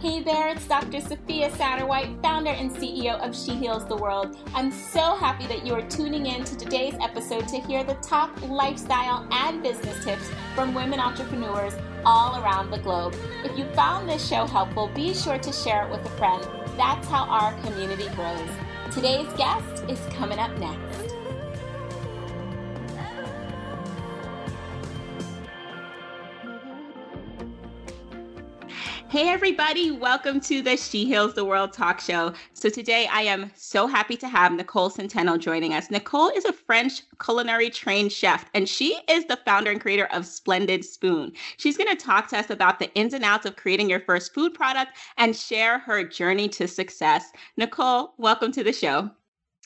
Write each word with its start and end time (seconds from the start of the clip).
Hey 0.00 0.22
there, 0.22 0.48
it's 0.48 0.66
Dr. 0.66 0.98
Sophia 0.98 1.50
Satterwhite, 1.50 2.22
founder 2.22 2.52
and 2.52 2.70
CEO 2.70 3.20
of 3.20 3.36
She 3.36 3.54
Heals 3.54 3.86
the 3.86 3.96
World. 3.96 4.38
I'm 4.54 4.70
so 4.70 5.14
happy 5.14 5.46
that 5.48 5.66
you 5.66 5.74
are 5.74 5.86
tuning 5.90 6.24
in 6.24 6.42
to 6.44 6.56
today's 6.56 6.94
episode 7.02 7.46
to 7.48 7.60
hear 7.60 7.84
the 7.84 7.96
top 7.96 8.30
lifestyle 8.48 9.28
and 9.30 9.62
business 9.62 10.02
tips 10.02 10.30
from 10.54 10.72
women 10.72 11.00
entrepreneurs 11.00 11.74
all 12.06 12.42
around 12.42 12.70
the 12.70 12.78
globe. 12.78 13.14
If 13.44 13.58
you 13.58 13.66
found 13.74 14.08
this 14.08 14.26
show 14.26 14.46
helpful, 14.46 14.88
be 14.94 15.12
sure 15.12 15.38
to 15.38 15.52
share 15.52 15.84
it 15.84 15.90
with 15.90 16.00
a 16.06 16.16
friend. 16.16 16.42
That's 16.78 17.06
how 17.06 17.24
our 17.24 17.52
community 17.60 18.08
grows. 18.16 18.48
Today's 18.94 19.30
guest 19.34 19.84
is 19.86 20.00
coming 20.14 20.38
up 20.38 20.56
next. 20.56 21.09
Hey, 29.10 29.28
everybody, 29.28 29.90
welcome 29.90 30.38
to 30.42 30.62
the 30.62 30.76
She 30.76 31.04
Heals 31.04 31.34
the 31.34 31.44
World 31.44 31.72
talk 31.72 32.00
show. 32.00 32.32
So, 32.52 32.68
today 32.68 33.08
I 33.10 33.22
am 33.22 33.50
so 33.56 33.88
happy 33.88 34.16
to 34.16 34.28
have 34.28 34.52
Nicole 34.52 34.88
Centeno 34.88 35.36
joining 35.36 35.74
us. 35.74 35.90
Nicole 35.90 36.28
is 36.28 36.44
a 36.44 36.52
French 36.52 37.02
culinary 37.20 37.70
trained 37.70 38.12
chef, 38.12 38.44
and 38.54 38.68
she 38.68 39.00
is 39.08 39.24
the 39.24 39.40
founder 39.44 39.72
and 39.72 39.80
creator 39.80 40.06
of 40.12 40.26
Splendid 40.26 40.84
Spoon. 40.84 41.32
She's 41.56 41.76
going 41.76 41.90
to 41.90 41.96
talk 41.96 42.28
to 42.28 42.38
us 42.38 42.50
about 42.50 42.78
the 42.78 42.94
ins 42.94 43.12
and 43.12 43.24
outs 43.24 43.46
of 43.46 43.56
creating 43.56 43.90
your 43.90 43.98
first 43.98 44.32
food 44.32 44.54
product 44.54 44.92
and 45.18 45.34
share 45.34 45.80
her 45.80 46.04
journey 46.04 46.48
to 46.50 46.68
success. 46.68 47.32
Nicole, 47.56 48.14
welcome 48.16 48.52
to 48.52 48.62
the 48.62 48.72
show. 48.72 49.10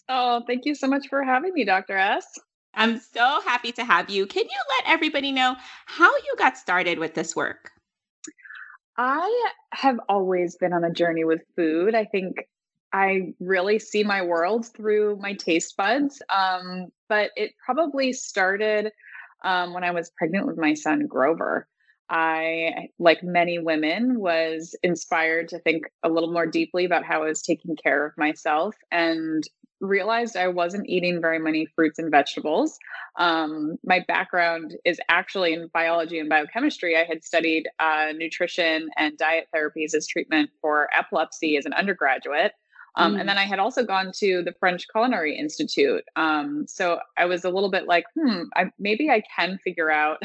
Oh, 0.08 0.42
thank 0.46 0.64
you 0.64 0.74
so 0.74 0.86
much 0.86 1.08
for 1.10 1.22
having 1.22 1.52
me, 1.52 1.66
Dr. 1.66 1.98
S. 1.98 2.38
I'm 2.72 2.98
so 2.98 3.42
happy 3.42 3.72
to 3.72 3.84
have 3.84 4.08
you. 4.08 4.26
Can 4.26 4.44
you 4.44 4.60
let 4.78 4.90
everybody 4.90 5.32
know 5.32 5.54
how 5.84 6.08
you 6.08 6.34
got 6.38 6.56
started 6.56 6.98
with 6.98 7.12
this 7.12 7.36
work? 7.36 7.73
I 8.96 9.50
have 9.72 9.98
always 10.08 10.56
been 10.56 10.72
on 10.72 10.84
a 10.84 10.92
journey 10.92 11.24
with 11.24 11.42
food. 11.56 11.94
I 11.94 12.04
think 12.04 12.36
I 12.92 13.34
really 13.40 13.78
see 13.80 14.04
my 14.04 14.22
world 14.22 14.66
through 14.66 15.16
my 15.20 15.34
taste 15.34 15.76
buds. 15.76 16.22
Um, 16.34 16.88
but 17.08 17.30
it 17.36 17.52
probably 17.64 18.12
started 18.12 18.92
um, 19.44 19.74
when 19.74 19.84
I 19.84 19.90
was 19.90 20.12
pregnant 20.16 20.46
with 20.46 20.56
my 20.56 20.74
son, 20.74 21.06
Grover. 21.08 21.66
I, 22.10 22.88
like 22.98 23.22
many 23.22 23.58
women, 23.58 24.20
was 24.20 24.76
inspired 24.82 25.48
to 25.48 25.58
think 25.58 25.84
a 26.02 26.08
little 26.08 26.32
more 26.32 26.46
deeply 26.46 26.84
about 26.84 27.04
how 27.04 27.22
I 27.22 27.28
was 27.28 27.42
taking 27.42 27.76
care 27.76 28.06
of 28.06 28.12
myself 28.16 28.74
and 28.90 29.42
realized 29.80 30.36
I 30.36 30.48
wasn't 30.48 30.88
eating 30.88 31.20
very 31.20 31.38
many 31.38 31.66
fruits 31.66 31.98
and 31.98 32.10
vegetables. 32.10 32.78
Um, 33.18 33.76
my 33.84 34.04
background 34.06 34.74
is 34.84 34.98
actually 35.08 35.52
in 35.52 35.68
biology 35.72 36.18
and 36.18 36.28
biochemistry. 36.28 36.96
I 36.96 37.04
had 37.04 37.24
studied 37.24 37.68
uh, 37.78 38.12
nutrition 38.16 38.88
and 38.96 39.16
diet 39.18 39.48
therapies 39.54 39.94
as 39.94 40.06
treatment 40.06 40.50
for 40.60 40.88
epilepsy 40.96 41.56
as 41.56 41.66
an 41.66 41.72
undergraduate. 41.72 42.52
Um, 42.96 43.14
mm. 43.14 43.20
And 43.20 43.28
then 43.28 43.38
I 43.38 43.44
had 43.44 43.58
also 43.58 43.84
gone 43.84 44.12
to 44.18 44.42
the 44.42 44.54
French 44.60 44.86
Culinary 44.88 45.36
Institute. 45.36 46.04
Um, 46.16 46.64
so 46.68 47.00
I 47.18 47.24
was 47.26 47.44
a 47.44 47.50
little 47.50 47.70
bit 47.70 47.86
like, 47.86 48.04
hmm, 48.16 48.44
I, 48.54 48.66
maybe 48.78 49.10
I 49.10 49.22
can 49.36 49.58
figure 49.64 49.90
out 49.90 50.22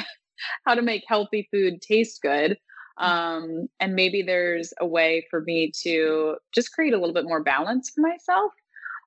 how 0.65 0.75
to 0.75 0.81
make 0.81 1.03
healthy 1.07 1.47
food 1.51 1.81
taste 1.81 2.21
good. 2.21 2.57
Mm. 2.99 3.05
Um, 3.05 3.69
and 3.79 3.95
maybe 3.95 4.21
there's 4.21 4.73
a 4.79 4.85
way 4.85 5.25
for 5.29 5.41
me 5.41 5.71
to 5.83 6.35
just 6.53 6.73
create 6.73 6.93
a 6.93 6.97
little 6.97 7.13
bit 7.13 7.25
more 7.25 7.43
balance 7.43 7.89
for 7.89 8.01
myself. 8.01 8.51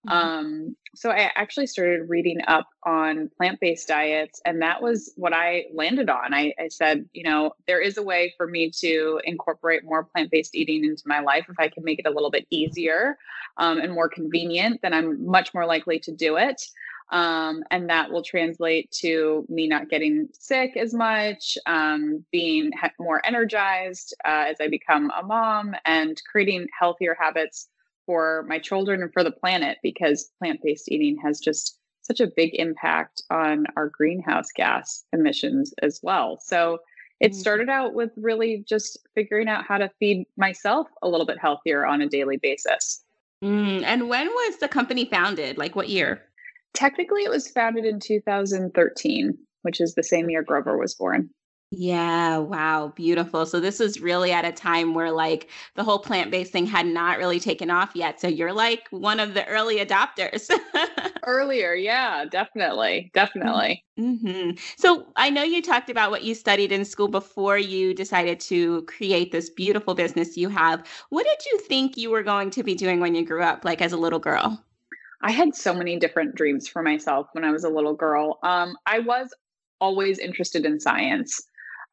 Mm-hmm. 0.08 0.16
Um, 0.16 0.77
so 0.94 1.10
I 1.10 1.30
actually 1.34 1.69
started 1.69 2.08
reading 2.08 2.41
up 2.48 2.66
on 2.84 3.30
plant-based 3.36 3.86
diets, 3.86 4.41
and 4.44 4.60
that 4.60 4.83
was 4.83 5.12
what 5.16 5.33
I 5.33 5.66
landed 5.72 6.10
on. 6.10 6.34
I, 6.34 6.53
I 6.58 6.69
said, 6.69 7.08
you 7.12 7.22
know, 7.22 7.53
there 7.66 7.80
is 7.80 7.97
a 7.97 8.03
way 8.03 8.34
for 8.36 8.47
me 8.47 8.70
to 8.80 9.20
incorporate 9.25 9.84
more 9.84 10.05
plant-based 10.05 10.55
eating 10.55 10.84
into 10.84 11.05
my 11.06 11.20
life 11.20 11.47
if 11.48 11.56
I 11.58 11.69
can 11.69 11.84
make 11.84 12.00
it 12.00 12.06
a 12.06 12.10
little 12.10 12.30
bit 12.30 12.47
easier 12.50 13.16
um, 13.59 13.78
and 13.78 13.93
more 13.93 14.09
convenient. 14.09 14.81
Then 14.82 14.93
I'm 14.93 15.25
much 15.25 15.54
more 15.54 15.66
likely 15.66 15.99
to 16.00 16.12
do 16.12 16.37
it. 16.37 16.60
Um, 17.12 17.62
and 17.71 17.91
that 17.91 18.11
will 18.11 18.23
translate 18.23 18.91
to 19.03 19.45
me 19.50 19.69
not 19.69 19.91
getting 19.91 20.28
sick 20.33 20.78
as 20.78 20.95
much, 20.95 21.59
um, 21.67 22.25
being 22.33 22.73
more 22.99 23.25
energized 23.25 24.15
uh, 24.25 24.47
as 24.49 24.56
I 24.61 24.69
become 24.69 25.12
a 25.17 25.23
mom, 25.23 25.75
and 25.84 26.21
creating 26.31 26.69
healthier 26.77 27.15
habits 27.21 27.69
for 28.06 28.45
my 28.49 28.59
children 28.59 29.03
and 29.03 29.12
for 29.12 29.23
the 29.23 29.31
planet 29.31 29.78
because 29.83 30.31
plant 30.39 30.61
based 30.62 30.91
eating 30.91 31.19
has 31.23 31.39
just 31.39 31.78
such 32.00 32.21
a 32.21 32.27
big 32.27 32.55
impact 32.55 33.23
on 33.31 33.67
our 33.77 33.89
greenhouse 33.89 34.49
gas 34.56 35.05
emissions 35.12 35.73
as 35.83 36.00
well. 36.03 36.39
So 36.41 36.79
it 37.21 37.33
mm-hmm. 37.33 37.41
started 37.41 37.69
out 37.69 37.94
with 37.94 38.11
really 38.17 38.65
just 38.67 38.99
figuring 39.15 39.49
out 39.49 39.65
how 39.65 39.79
to 39.79 39.91
feed 40.00 40.27
myself 40.37 40.89
a 41.03 41.09
little 41.09 41.27
bit 41.27 41.39
healthier 41.39 41.87
on 41.87 42.00
a 42.00 42.09
daily 42.09 42.39
basis. 42.39 43.05
Mm, 43.44 43.83
and 43.84 44.09
when 44.09 44.29
was 44.29 44.59
the 44.59 44.69
company 44.69 45.05
founded? 45.05 45.59
Like 45.59 45.77
what 45.77 45.89
year? 45.89 46.23
Technically, 46.75 47.22
it 47.25 47.31
was 47.31 47.49
founded 47.49 47.84
in 47.84 48.00
2013, 48.00 49.38
which 49.62 49.81
is 49.81 49.94
the 49.94 50.03
same 50.03 50.31
year 50.31 50.43
Grover 50.43 50.78
was 50.78 50.94
born. 50.94 51.31
Yeah, 51.75 52.37
wow, 52.37 52.93
beautiful. 52.94 53.47
So 53.47 53.59
this 53.59 53.78
was 53.78 53.99
really 53.99 54.31
at 54.31 54.44
a 54.44 54.53
time 54.53 54.93
where 54.93 55.11
like 55.11 55.49
the 55.75 55.82
whole 55.82 55.99
plant-based 55.99 56.53
thing 56.53 56.66
had 56.66 56.87
not 56.87 57.16
really 57.16 57.41
taken 57.41 57.71
off 57.71 57.93
yet. 57.94 58.21
So 58.21 58.28
you're 58.28 58.53
like 58.53 58.88
one 58.91 59.19
of 59.19 59.32
the 59.32 59.47
early 59.47 59.78
adopters. 59.78 60.50
Earlier, 61.25 61.72
yeah, 61.72 62.27
definitely. 62.27 63.11
Definitely. 63.15 63.82
Mm-hmm. 63.99 64.50
So 64.77 65.06
I 65.16 65.31
know 65.31 65.44
you 65.44 65.62
talked 65.62 65.88
about 65.88 66.11
what 66.11 66.25
you 66.25 66.34
studied 66.34 66.72
in 66.72 66.84
school 66.84 67.09
before 67.09 67.56
you 67.56 67.94
decided 67.94 68.38
to 68.41 68.82
create 68.82 69.32
this 69.32 69.49
beautiful 69.49 69.94
business 69.94 70.37
you 70.37 70.50
have. 70.50 70.87
What 71.09 71.25
did 71.25 71.47
you 71.50 71.59
think 71.61 71.97
you 71.97 72.11
were 72.11 72.22
going 72.22 72.50
to 72.50 72.62
be 72.62 72.75
doing 72.75 73.00
when 73.00 73.15
you 73.15 73.25
grew 73.25 73.43
up, 73.43 73.65
like 73.65 73.81
as 73.81 73.93
a 73.93 73.97
little 73.97 74.19
girl? 74.19 74.62
I 75.22 75.31
had 75.31 75.55
so 75.55 75.72
many 75.72 75.99
different 75.99 76.34
dreams 76.34 76.69
for 76.69 76.83
myself 76.83 77.28
when 77.33 77.44
I 77.44 77.53
was 77.53 77.65
a 77.65 77.69
little 77.69 77.94
girl. 77.94 78.38
Um, 78.43 78.77
I 78.87 78.99
was 78.99 79.33
always 79.81 80.19
interested 80.19 80.66
in 80.66 80.81
science. 80.81 81.41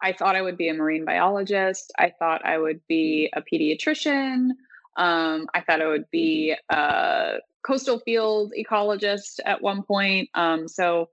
I 0.01 0.13
thought 0.13 0.35
I 0.35 0.41
would 0.41 0.57
be 0.57 0.69
a 0.69 0.73
marine 0.73 1.05
biologist. 1.05 1.91
I 1.99 2.13
thought 2.17 2.45
I 2.45 2.57
would 2.57 2.81
be 2.87 3.29
a 3.33 3.41
pediatrician. 3.41 4.51
Um, 4.97 5.47
I 5.53 5.61
thought 5.61 5.81
I 5.81 5.87
would 5.87 6.09
be 6.11 6.55
a 6.69 7.33
coastal 7.65 7.99
field 7.99 8.53
ecologist 8.57 9.39
at 9.45 9.61
one 9.61 9.83
point. 9.83 10.29
Um, 10.33 10.67
so, 10.67 11.09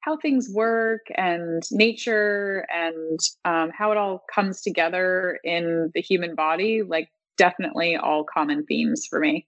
how 0.00 0.16
things 0.16 0.48
work 0.54 1.02
and 1.16 1.62
nature 1.72 2.64
and 2.72 3.18
um, 3.44 3.70
how 3.76 3.90
it 3.90 3.98
all 3.98 4.22
comes 4.32 4.62
together 4.62 5.38
in 5.42 5.90
the 5.92 6.00
human 6.00 6.34
body, 6.36 6.82
like 6.82 7.08
definitely 7.36 7.96
all 7.96 8.24
common 8.24 8.64
themes 8.64 9.06
for 9.10 9.18
me. 9.18 9.46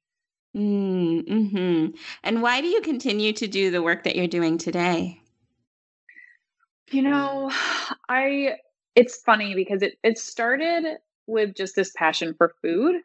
Mm, 0.57 1.29
hmm 1.29 1.87
And 2.25 2.43
why 2.43 2.61
do 2.61 2.67
you 2.67 2.81
continue 2.81 3.33
to 3.35 3.47
do 3.47 3.71
the 3.71 3.83
work 3.83 4.05
that 4.05 4.17
you're 4.17 4.27
doing 4.27 4.59
today? 4.59 5.21
You 6.91 7.03
know, 7.03 7.53
I 8.09 8.57
it's 8.97 9.23
funny 9.23 9.55
because 9.55 9.83
it 9.83 9.95
it 10.03 10.19
started 10.19 10.99
with 11.27 11.55
just 11.55 11.77
this 11.77 11.93
passion 11.97 12.35
for 12.37 12.55
food 12.63 12.97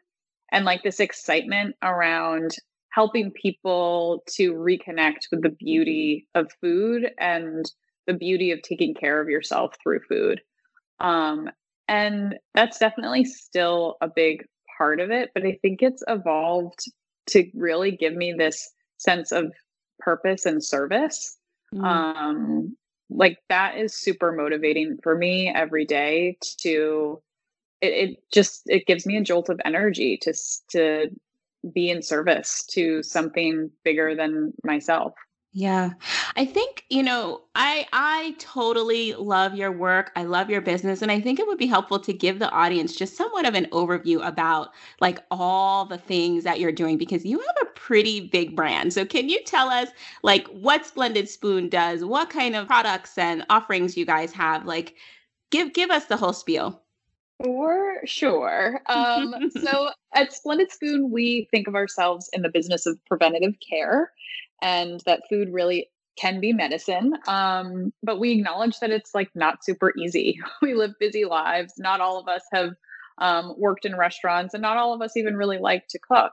and 0.50 0.64
like 0.64 0.82
this 0.82 0.98
excitement 0.98 1.76
around 1.82 2.56
helping 2.90 3.30
people 3.30 4.24
to 4.26 4.54
reconnect 4.54 5.28
with 5.30 5.42
the 5.42 5.50
beauty 5.50 6.26
of 6.34 6.50
food 6.60 7.10
and 7.18 7.70
the 8.06 8.14
beauty 8.14 8.50
of 8.50 8.62
taking 8.62 8.94
care 8.94 9.20
of 9.20 9.28
yourself 9.28 9.74
through 9.82 10.00
food. 10.08 10.40
Um, 10.98 11.50
and 11.88 12.36
that's 12.54 12.78
definitely 12.78 13.24
still 13.24 13.96
a 14.00 14.08
big 14.08 14.44
part 14.78 14.98
of 14.98 15.10
it, 15.10 15.30
but 15.34 15.44
I 15.44 15.58
think 15.62 15.82
it's 15.82 16.02
evolved 16.08 16.84
to 17.28 17.50
really 17.54 17.90
give 17.90 18.14
me 18.14 18.32
this 18.32 18.70
sense 18.96 19.32
of 19.32 19.52
purpose 19.98 20.46
and 20.46 20.62
service. 20.62 21.36
Mm. 21.74 21.84
Um, 21.84 22.76
like 23.10 23.38
that 23.48 23.76
is 23.76 23.94
super 23.94 24.32
motivating 24.32 24.98
for 25.02 25.16
me 25.16 25.52
every 25.54 25.84
day 25.84 26.38
to 26.58 27.22
it, 27.80 27.86
it 27.86 28.18
just 28.32 28.62
it 28.66 28.86
gives 28.86 29.06
me 29.06 29.16
a 29.16 29.22
jolt 29.22 29.48
of 29.48 29.60
energy 29.64 30.16
to 30.22 30.32
to 30.70 31.08
be 31.72 31.90
in 31.90 32.02
service 32.02 32.64
to 32.70 33.02
something 33.02 33.70
bigger 33.84 34.14
than 34.14 34.52
myself 34.64 35.14
yeah. 35.56 35.92
I 36.36 36.44
think, 36.44 36.84
you 36.90 37.02
know, 37.02 37.40
I 37.54 37.86
I 37.90 38.36
totally 38.38 39.14
love 39.14 39.54
your 39.54 39.72
work. 39.72 40.12
I 40.14 40.24
love 40.24 40.50
your 40.50 40.60
business 40.60 41.00
and 41.00 41.10
I 41.10 41.18
think 41.18 41.38
it 41.38 41.46
would 41.46 41.56
be 41.56 41.66
helpful 41.66 41.98
to 41.98 42.12
give 42.12 42.38
the 42.38 42.50
audience 42.50 42.94
just 42.94 43.16
somewhat 43.16 43.48
of 43.48 43.54
an 43.54 43.64
overview 43.72 44.22
about 44.28 44.74
like 45.00 45.18
all 45.30 45.86
the 45.86 45.96
things 45.96 46.44
that 46.44 46.60
you're 46.60 46.72
doing 46.72 46.98
because 46.98 47.24
you 47.24 47.38
have 47.38 47.56
a 47.62 47.70
pretty 47.70 48.28
big 48.28 48.54
brand. 48.54 48.92
So 48.92 49.06
can 49.06 49.30
you 49.30 49.42
tell 49.44 49.70
us 49.70 49.88
like 50.22 50.46
what 50.48 50.84
Splendid 50.84 51.26
Spoon 51.26 51.70
does, 51.70 52.04
what 52.04 52.28
kind 52.28 52.54
of 52.54 52.66
products 52.66 53.16
and 53.16 53.46
offerings 53.48 53.96
you 53.96 54.04
guys 54.04 54.32
have? 54.32 54.66
Like 54.66 54.94
give 55.50 55.72
give 55.72 55.90
us 55.90 56.04
the 56.04 56.18
whole 56.18 56.34
spiel. 56.34 56.82
For 57.42 58.02
sure. 58.04 58.82
Um, 58.90 59.50
so 59.64 59.88
at 60.14 60.34
Splendid 60.34 60.70
Spoon, 60.70 61.10
we 61.10 61.48
think 61.50 61.66
of 61.66 61.74
ourselves 61.74 62.28
in 62.34 62.42
the 62.42 62.50
business 62.50 62.84
of 62.84 63.02
preventative 63.06 63.54
care 63.66 64.12
and 64.62 65.00
that 65.06 65.22
food 65.28 65.52
really 65.52 65.88
can 66.16 66.40
be 66.40 66.52
medicine. 66.52 67.14
Um, 67.28 67.92
but 68.02 68.18
we 68.18 68.32
acknowledge 68.32 68.78
that 68.80 68.90
it's 68.90 69.14
like 69.14 69.28
not 69.34 69.64
super 69.64 69.92
easy. 69.98 70.40
We 70.62 70.74
live 70.74 70.92
busy 70.98 71.24
lives. 71.24 71.74
Not 71.78 72.00
all 72.00 72.18
of 72.18 72.28
us 72.28 72.42
have 72.52 72.70
um, 73.18 73.54
worked 73.58 73.84
in 73.84 73.96
restaurants, 73.96 74.54
and 74.54 74.62
not 74.62 74.76
all 74.76 74.94
of 74.94 75.02
us 75.02 75.16
even 75.16 75.36
really 75.36 75.58
like 75.58 75.86
to 75.88 75.98
cook. 75.98 76.32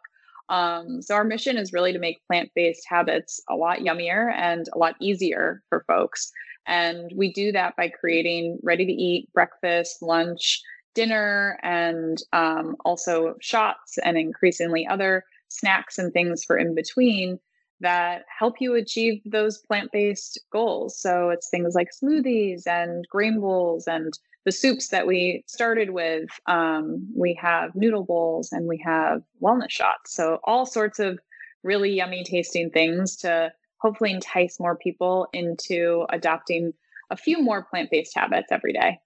Um, 0.50 1.02
so 1.02 1.16
our 1.16 1.24
mission 1.24 1.58
is 1.58 1.74
really 1.74 1.94
to 1.94 2.00
make 2.00 2.26
plant-based 2.28 2.86
habits 2.88 3.42
a 3.50 3.56
lot 3.56 3.80
yummier 3.80 4.34
and 4.34 4.68
a 4.74 4.78
lot 4.78 4.96
easier 5.00 5.62
for 5.70 5.84
folks. 5.88 6.32
And 6.66 7.12
we 7.16 7.32
do 7.32 7.52
that 7.52 7.76
by 7.76 7.90
creating 7.90 8.60
ready-to-eat 8.64 9.32
breakfast, 9.34 10.02
lunch, 10.02 10.62
dinner, 10.94 11.58
and 11.64 12.18
um, 12.34 12.76
also 12.86 13.36
shots, 13.42 13.98
and 14.04 14.18
increasingly 14.18 14.86
other 14.88 15.24
snacks 15.50 15.98
and 15.98 16.12
things 16.14 16.44
for 16.44 16.58
in 16.58 16.76
between 16.76 17.40
that 17.84 18.24
help 18.40 18.56
you 18.60 18.74
achieve 18.74 19.22
those 19.26 19.60
plant-based 19.60 20.40
goals. 20.52 21.00
So 21.00 21.30
it's 21.30 21.50
things 21.50 21.76
like 21.76 21.90
smoothies 21.92 22.66
and 22.66 23.06
grain 23.10 23.40
bowls 23.40 23.88
and 23.88 24.12
the 24.46 24.52
soups 24.52 24.90
that 24.90 25.06
we 25.06 25.44
started 25.48 25.92
with. 25.92 26.30
Um, 26.48 27.08
we 27.16 27.38
have 27.40 27.76
noodle 27.76 28.04
bowls 28.04 28.52
and 28.52 28.68
we 28.68 28.82
have 28.84 29.22
wellness 29.42 29.70
shots. 29.70 30.14
So 30.14 30.40
all 30.44 30.66
sorts 30.66 31.00
of 31.00 31.20
really 31.64 31.92
yummy 31.92 32.24
tasting 32.24 32.70
things 32.72 33.16
to 33.18 33.52
hopefully 33.78 34.12
entice 34.12 34.60
more 34.60 34.76
people 34.76 35.28
into 35.34 36.06
adopting 36.10 36.74
a 37.10 37.18
few 37.18 37.42
more 37.42 37.64
plant-based 37.64 38.16
habits 38.16 38.48
every 38.52 38.74
day. 38.74 39.00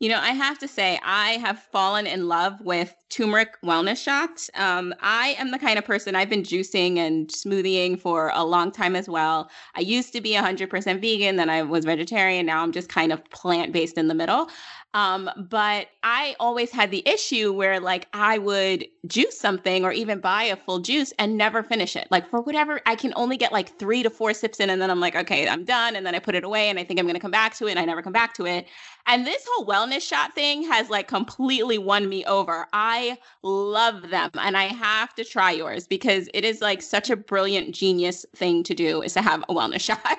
You 0.00 0.08
know, 0.08 0.18
I 0.18 0.30
have 0.30 0.58
to 0.58 0.68
say, 0.68 0.98
I 1.04 1.32
have 1.32 1.62
fallen 1.70 2.06
in 2.06 2.28
love 2.28 2.60
with 2.60 2.94
turmeric 3.08 3.60
wellness 3.62 4.02
shots. 4.02 4.50
Um, 4.54 4.94
I 5.00 5.36
am 5.38 5.50
the 5.50 5.58
kind 5.58 5.78
of 5.78 5.84
person 5.84 6.16
I've 6.16 6.30
been 6.30 6.42
juicing 6.42 6.96
and 6.96 7.28
smoothieing 7.28 8.00
for 8.00 8.32
a 8.34 8.44
long 8.44 8.72
time 8.72 8.96
as 8.96 9.08
well. 9.08 9.50
I 9.76 9.80
used 9.80 10.12
to 10.14 10.20
be 10.20 10.32
100% 10.32 11.00
vegan, 11.00 11.36
then 11.36 11.50
I 11.50 11.62
was 11.62 11.84
vegetarian. 11.84 12.46
Now 12.46 12.62
I'm 12.62 12.72
just 12.72 12.88
kind 12.88 13.12
of 13.12 13.24
plant 13.30 13.72
based 13.72 13.96
in 13.96 14.08
the 14.08 14.14
middle. 14.14 14.48
Um, 14.94 15.30
but 15.48 15.88
I 16.02 16.36
always 16.38 16.70
had 16.70 16.90
the 16.90 17.06
issue 17.08 17.52
where 17.52 17.80
like 17.80 18.08
I 18.12 18.36
would 18.36 18.86
juice 19.06 19.38
something 19.38 19.84
or 19.84 19.92
even 19.92 20.20
buy 20.20 20.42
a 20.42 20.56
full 20.56 20.80
juice 20.80 21.14
and 21.18 21.38
never 21.38 21.62
finish 21.62 21.96
it. 21.96 22.08
Like 22.10 22.28
for 22.28 22.42
whatever, 22.42 22.80
I 22.84 22.94
can 22.94 23.14
only 23.16 23.38
get 23.38 23.52
like 23.52 23.78
three 23.78 24.02
to 24.02 24.10
four 24.10 24.34
sips 24.34 24.60
in, 24.60 24.68
and 24.68 24.82
then 24.82 24.90
I'm 24.90 25.00
like, 25.00 25.16
okay, 25.16 25.48
I'm 25.48 25.64
done. 25.64 25.96
And 25.96 26.04
then 26.04 26.14
I 26.14 26.18
put 26.18 26.34
it 26.34 26.44
away 26.44 26.68
and 26.68 26.78
I 26.78 26.84
think 26.84 27.00
I'm 27.00 27.06
going 27.06 27.14
to 27.14 27.20
come 27.20 27.30
back 27.30 27.54
to 27.56 27.68
it, 27.68 27.70
and 27.70 27.80
I 27.80 27.86
never 27.86 28.02
come 28.02 28.12
back 28.12 28.34
to 28.34 28.46
it. 28.46 28.66
And 29.06 29.26
this 29.26 29.46
whole 29.50 29.61
wellness 29.64 30.02
shot 30.02 30.34
thing 30.34 30.62
has 30.64 30.90
like 30.90 31.08
completely 31.08 31.78
won 31.78 32.08
me 32.08 32.24
over. 32.24 32.66
I 32.72 33.18
love 33.42 34.10
them 34.10 34.30
and 34.34 34.56
I 34.56 34.64
have 34.64 35.14
to 35.14 35.24
try 35.24 35.52
yours 35.52 35.86
because 35.86 36.28
it 36.34 36.44
is 36.44 36.60
like 36.60 36.82
such 36.82 37.10
a 37.10 37.16
brilliant 37.16 37.74
genius 37.74 38.24
thing 38.34 38.62
to 38.64 38.74
do 38.74 39.02
is 39.02 39.14
to 39.14 39.22
have 39.22 39.42
a 39.48 39.54
wellness 39.54 39.80
shot. 39.82 40.18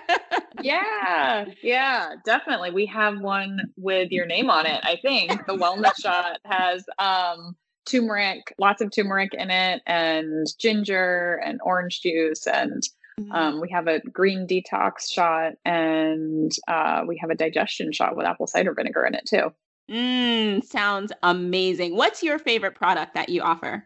yeah, 0.62 1.46
yeah, 1.62 2.16
definitely. 2.26 2.72
We 2.72 2.86
have 2.88 3.20
one 3.20 3.60
with 3.78 4.12
your 4.12 4.26
name 4.26 4.50
on 4.50 4.66
it, 4.66 4.82
I 4.84 4.98
think. 5.02 5.32
The 5.48 5.58
wellness 5.58 6.02
shot 6.02 6.40
has 6.46 6.86
um 7.00 7.56
turmeric, 7.86 8.54
lots 8.58 8.82
of 8.82 8.92
turmeric 8.92 9.34
in 9.34 9.52
it 9.52 9.82
and 9.86 10.48
ginger 10.58 11.42
and 11.44 11.60
orange 11.64 12.02
juice 12.02 12.48
and 12.48 12.82
Mm-hmm. 13.20 13.32
Um, 13.32 13.62
we 13.62 13.70
have 13.70 13.88
a 13.88 14.00
green 14.00 14.48
detox 14.48 15.12
shot 15.12 15.54
and 15.66 16.52
uh, 16.68 17.04
we 17.08 17.18
have 17.18 17.30
a 17.30 17.36
digestion 17.36 17.92
shot 17.92 18.16
with 18.16 18.26
apple 18.26 18.48
cider 18.48 18.74
vinegar 18.74 19.06
in 19.06 19.16
it 19.16 19.26
too. 19.26 19.54
Mm, 19.92 20.64
sounds 20.64 21.12
amazing. 21.24 21.96
What's 21.96 22.24
your 22.24 22.40
favorite 22.40 22.76
product 22.76 23.14
that 23.16 23.30
you 23.30 23.42
offer? 23.42 23.86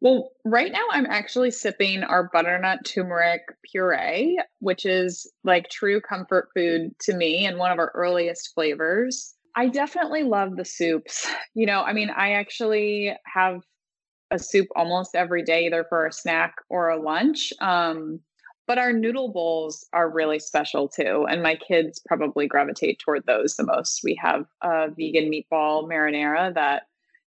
Well, 0.00 0.30
right 0.44 0.70
now 0.70 0.84
I'm 0.92 1.06
actually 1.06 1.50
sipping 1.50 2.04
our 2.04 2.30
butternut 2.32 2.84
turmeric 2.84 3.42
puree, 3.64 4.38
which 4.60 4.86
is 4.86 5.30
like 5.42 5.68
true 5.70 6.00
comfort 6.00 6.50
food 6.54 6.94
to 7.00 7.16
me 7.16 7.46
and 7.46 7.58
one 7.58 7.72
of 7.72 7.78
our 7.78 7.90
earliest 7.94 8.54
flavors. 8.54 9.34
I 9.56 9.66
definitely 9.68 10.22
love 10.22 10.56
the 10.56 10.64
soups. 10.64 11.28
You 11.54 11.66
know, 11.66 11.82
I 11.82 11.92
mean, 11.92 12.08
I 12.10 12.32
actually 12.32 13.16
have 13.24 13.62
a 14.30 14.38
soup 14.38 14.68
almost 14.76 15.16
every 15.16 15.42
day, 15.42 15.66
either 15.66 15.84
for 15.88 16.06
a 16.06 16.12
snack 16.12 16.54
or 16.68 16.88
a 16.90 17.02
lunch. 17.02 17.52
Um, 17.60 18.20
but 18.68 18.78
our 18.78 18.92
noodle 18.92 19.30
bowls 19.30 19.86
are 19.94 20.10
really 20.10 20.38
special 20.38 20.88
too. 20.88 21.26
And 21.28 21.42
my 21.42 21.56
kids 21.56 22.00
probably 22.06 22.46
gravitate 22.46 22.98
toward 22.98 23.24
those 23.26 23.56
the 23.56 23.64
most. 23.64 24.04
We 24.04 24.14
have 24.22 24.44
a 24.60 24.90
vegan 24.90 25.32
meatball 25.32 25.88
marinara 25.88 26.54
that 26.54 26.82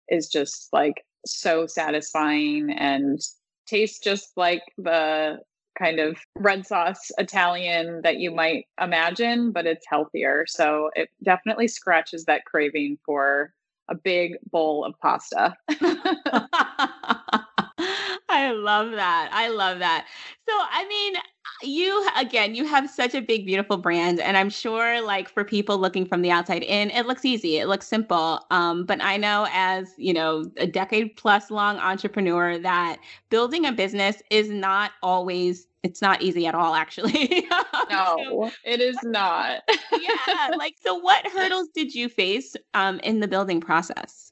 is 0.08 0.30
just 0.30 0.72
like 0.72 1.04
so 1.26 1.66
satisfying 1.66 2.72
and 2.72 3.20
tastes 3.66 4.00
just 4.00 4.38
like 4.38 4.62
the 4.78 5.40
kind 5.80 6.00
of 6.00 6.18
red 6.38 6.68
sauce 6.68 7.12
Italian 7.18 8.02
that 8.04 8.20
you 8.20 8.30
might 8.30 8.68
imagine, 8.80 9.52
but 9.52 9.66
it's 9.66 9.86
healthier. 9.90 10.46
So 10.48 10.92
it 10.96 11.10
definitely 11.24 11.68
scratches 11.68 12.26
that 12.26 12.46
craving 12.46 13.00
for 13.04 13.52
a 13.90 13.96
big 13.96 14.36
bowl 14.52 14.86
of 14.86 14.94
pasta. 15.00 15.56
I 18.32 18.52
love 18.52 18.92
that. 18.92 19.30
I 19.34 19.50
love 19.50 19.80
that. 19.80 20.08
So, 20.48 20.54
I 20.56 20.88
mean, 20.88 21.16
you 21.64 22.08
again, 22.18 22.56
you 22.56 22.66
have 22.66 22.90
such 22.90 23.14
a 23.14 23.22
big, 23.22 23.46
beautiful 23.46 23.78
brand, 23.78 24.20
and 24.20 24.38
I'm 24.38 24.50
sure, 24.50 25.02
like 25.02 25.30
for 25.30 25.44
people 25.44 25.78
looking 25.78 26.06
from 26.06 26.22
the 26.22 26.32
outside 26.32 26.64
in, 26.64 26.90
it 26.92 27.06
looks 27.06 27.26
easy, 27.26 27.58
it 27.58 27.68
looks 27.68 27.88
simple. 27.88 28.46
Um, 28.52 28.86
but 28.86 29.02
I 29.02 29.18
know, 29.18 29.48
as 29.52 29.94
you 29.98 30.14
know, 30.14 30.46
a 30.58 30.68
decade 30.68 31.16
plus 31.16 31.52
long 31.52 31.78
entrepreneur, 31.78 32.58
that 32.60 32.98
building 33.30 33.66
a 33.66 33.72
business 33.72 34.22
is 34.30 34.50
not 34.50 34.92
always. 35.04 35.68
It's 35.84 36.02
not 36.02 36.22
easy 36.22 36.46
at 36.46 36.54
all, 36.54 36.76
actually. 36.76 37.48
no, 37.90 38.52
it 38.64 38.82
is 38.82 38.98
not. 39.04 39.62
yeah, 40.00 40.52
like 40.56 40.76
so. 40.84 40.96
What 40.96 41.26
hurdles 41.34 41.70
did 41.74 41.94
you 41.96 42.08
face 42.08 42.56
um, 42.76 43.00
in 43.00 43.20
the 43.20 43.28
building 43.28 43.60
process? 43.62 44.31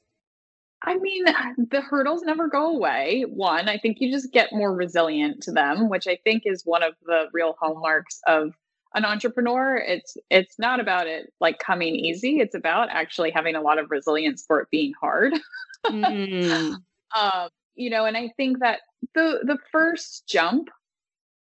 I 0.82 0.96
mean, 0.98 1.24
the 1.70 1.80
hurdles 1.80 2.22
never 2.22 2.48
go 2.48 2.74
away. 2.74 3.24
One, 3.28 3.68
I 3.68 3.78
think 3.78 3.98
you 4.00 4.10
just 4.10 4.32
get 4.32 4.52
more 4.52 4.74
resilient 4.74 5.42
to 5.42 5.52
them, 5.52 5.88
which 5.88 6.06
I 6.06 6.18
think 6.24 6.44
is 6.46 6.64
one 6.64 6.82
of 6.82 6.94
the 7.04 7.26
real 7.32 7.56
hallmarks 7.60 8.20
of 8.26 8.54
an 8.94 9.04
entrepreneur. 9.04 9.76
It's 9.76 10.16
it's 10.30 10.58
not 10.58 10.80
about 10.80 11.06
it 11.06 11.32
like 11.40 11.58
coming 11.58 11.94
easy. 11.94 12.40
It's 12.40 12.54
about 12.54 12.88
actually 12.90 13.30
having 13.30 13.54
a 13.54 13.60
lot 13.60 13.78
of 13.78 13.90
resilience 13.90 14.44
for 14.46 14.60
it 14.60 14.68
being 14.70 14.92
hard. 15.00 15.34
Mm. 15.86 16.76
um, 17.20 17.48
you 17.74 17.90
know, 17.90 18.04
and 18.04 18.16
I 18.16 18.30
think 18.36 18.60
that 18.60 18.80
the 19.14 19.40
the 19.44 19.58
first 19.70 20.26
jump 20.26 20.70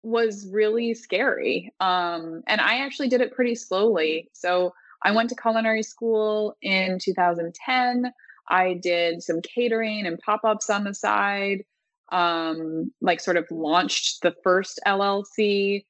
was 0.02 0.48
really 0.50 0.94
scary. 0.94 1.72
Um, 1.80 2.42
and 2.46 2.60
I 2.60 2.78
actually 2.78 3.08
did 3.08 3.20
it 3.20 3.34
pretty 3.34 3.54
slowly. 3.54 4.30
So 4.32 4.72
I 5.02 5.12
went 5.12 5.28
to 5.30 5.36
culinary 5.36 5.82
school 5.82 6.56
in 6.62 6.98
2010. 6.98 8.12
I 8.48 8.74
did 8.74 9.22
some 9.22 9.40
catering 9.42 10.06
and 10.06 10.18
pop 10.18 10.40
ups 10.44 10.70
on 10.70 10.84
the 10.84 10.94
side, 10.94 11.64
um, 12.12 12.92
like 13.00 13.20
sort 13.20 13.36
of 13.36 13.46
launched 13.50 14.22
the 14.22 14.34
first 14.42 14.80
LLC, 14.86 15.84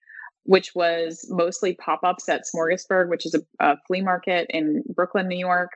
which 0.45 0.75
was 0.75 1.26
mostly 1.30 1.75
pop 1.75 2.00
ups 2.02 2.28
at 2.28 2.42
Smorgasburg, 2.45 3.09
which 3.09 3.26
is 3.26 3.35
a, 3.35 3.40
a, 3.64 3.76
flea 3.87 4.02
market 4.02 4.47
in 4.50 4.83
Brooklyn, 4.95 5.28
New 5.28 5.38
York. 5.38 5.71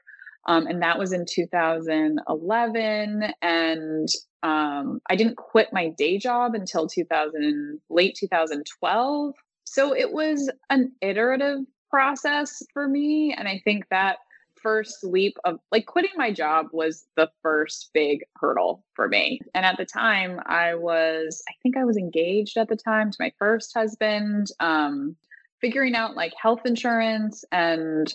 Um, 0.47 0.67
and 0.67 0.83
that 0.83 0.99
was 0.99 1.13
in 1.13 1.25
2011. 1.27 3.23
And 3.41 4.09
um, 4.43 5.01
I 5.09 5.17
didn't 5.17 5.37
quit 5.37 5.69
my 5.73 5.91
day 5.97 6.19
job 6.19 6.55
until 6.55 6.87
2000, 6.87 7.81
late 7.89 8.17
2012. 8.19 9.35
So 9.65 9.95
it 9.97 10.13
was 10.13 10.51
an 10.69 10.93
iterative 11.01 11.61
process 11.89 12.63
for 12.73 12.87
me. 12.87 13.35
And 13.37 13.49
I 13.49 13.61
think 13.65 13.85
that 13.91 14.19
first 14.65 15.05
leap 15.05 15.37
of 15.45 15.61
like 15.71 15.87
quitting 15.87 16.11
my 16.17 16.33
job 16.33 16.67
was 16.73 17.07
the 17.17 17.31
first 17.43 17.91
big 17.95 18.25
hurdle 18.37 18.83
for 18.95 19.07
me. 19.07 19.41
And 19.55 19.65
at 19.65 19.77
the 19.77 19.85
time, 19.85 20.41
I 20.47 20.75
was, 20.75 21.43
I 21.49 21.53
think 21.63 21.77
I 21.77 21.85
was 21.85 21.97
engaged 21.97 22.57
at 22.57 22.69
the 22.69 22.75
time 22.77 23.13
to 23.13 23.17
my 23.21 23.31
first 23.39 23.73
husband, 23.75 24.49
um, 24.59 25.15
figuring 25.61 25.95
out 25.95 26.17
like 26.17 26.33
health 26.41 26.63
insurance 26.65 27.45
and 27.53 28.13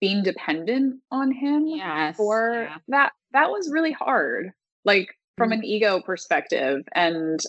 being 0.00 0.22
dependent 0.24 1.00
on 1.10 1.30
him 1.30 1.66
yes, 1.66 2.16
for 2.16 2.64
yeah. 2.68 2.76
that. 2.88 3.12
That 3.32 3.50
was 3.50 3.70
really 3.70 3.92
hard, 3.92 4.52
like 4.84 5.08
from 5.38 5.50
mm-hmm. 5.50 5.60
an 5.60 5.64
ego 5.64 6.00
perspective. 6.04 6.82
And 6.94 7.40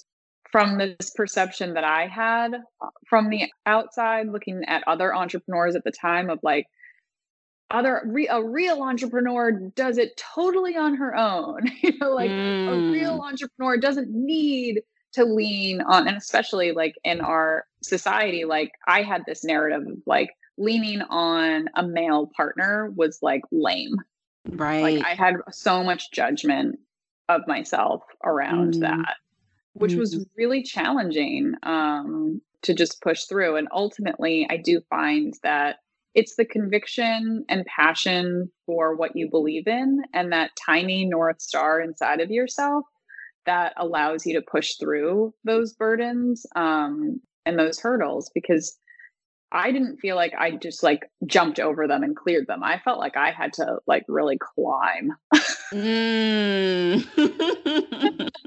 from 0.51 0.77
this 0.77 1.09
perception 1.15 1.73
that 1.73 1.83
I 1.83 2.05
had 2.05 2.53
uh, 2.53 2.89
from 3.09 3.29
the 3.29 3.51
outside, 3.65 4.27
looking 4.27 4.63
at 4.67 4.83
other 4.85 5.13
entrepreneurs 5.13 5.75
at 5.75 5.83
the 5.83 5.91
time 5.91 6.29
of 6.29 6.39
like, 6.43 6.67
other 7.73 8.03
re- 8.05 8.27
a 8.29 8.41
real 8.41 8.83
entrepreneur 8.83 9.51
does 9.51 9.97
it 9.97 10.15
totally 10.15 10.77
on 10.77 10.95
her 10.95 11.15
own 11.15 11.61
you 11.81 11.97
know 11.99 12.11
like 12.11 12.29
mm. 12.29 12.67
a 12.69 12.91
real 12.91 13.19
mm. 13.19 13.27
entrepreneur 13.27 13.75
doesn't 13.77 14.09
need 14.09 14.81
to 15.11 15.25
lean 15.25 15.81
on 15.81 16.07
and 16.07 16.15
especially 16.15 16.71
like 16.71 16.95
in 17.03 17.19
our 17.19 17.65
society 17.81 18.45
like 18.45 18.71
i 18.87 19.01
had 19.01 19.23
this 19.25 19.43
narrative 19.43 19.85
of 19.87 19.97
like 20.05 20.29
leaning 20.57 21.01
on 21.01 21.67
a 21.75 21.85
male 21.85 22.31
partner 22.37 22.91
was 22.95 23.19
like 23.21 23.41
lame 23.51 23.95
right 24.49 24.81
like 24.81 25.05
i 25.05 25.15
had 25.15 25.35
so 25.51 25.83
much 25.83 26.11
judgment 26.11 26.79
of 27.27 27.41
myself 27.47 28.03
around 28.23 28.75
mm. 28.75 28.79
that 28.81 29.15
which 29.73 29.93
mm. 29.93 29.99
was 29.99 30.25
really 30.37 30.61
challenging 30.61 31.53
um 31.63 32.39
to 32.61 32.73
just 32.73 33.01
push 33.01 33.25
through 33.25 33.55
and 33.55 33.67
ultimately 33.71 34.47
i 34.49 34.57
do 34.57 34.79
find 34.89 35.33
that 35.43 35.77
it's 36.15 36.35
the 36.35 36.45
conviction 36.45 37.45
and 37.49 37.65
passion 37.65 38.51
for 38.65 38.95
what 38.95 39.15
you 39.15 39.29
believe 39.29 39.67
in 39.67 40.03
and 40.13 40.31
that 40.31 40.51
tiny 40.65 41.05
north 41.05 41.41
star 41.41 41.81
inside 41.81 42.19
of 42.21 42.29
yourself 42.29 42.85
that 43.45 43.73
allows 43.77 44.25
you 44.25 44.33
to 44.35 44.41
push 44.41 44.75
through 44.75 45.33
those 45.43 45.73
burdens 45.73 46.45
um, 46.55 47.19
and 47.45 47.59
those 47.59 47.79
hurdles 47.79 48.31
because 48.33 48.77
I 49.51 49.71
didn't 49.71 49.97
feel 49.97 50.15
like 50.15 50.33
I 50.37 50.51
just 50.51 50.81
like 50.81 51.03
jumped 51.27 51.59
over 51.59 51.87
them 51.87 52.01
and 52.03 52.15
cleared 52.15 52.47
them. 52.47 52.63
I 52.63 52.79
felt 52.79 52.97
like 52.99 53.15
I 53.15 53.29
had 53.31 53.53
to 53.53 53.77
like 53.85 54.03
really 54.07 54.39
climb. 54.39 55.11
mm. 55.71 57.03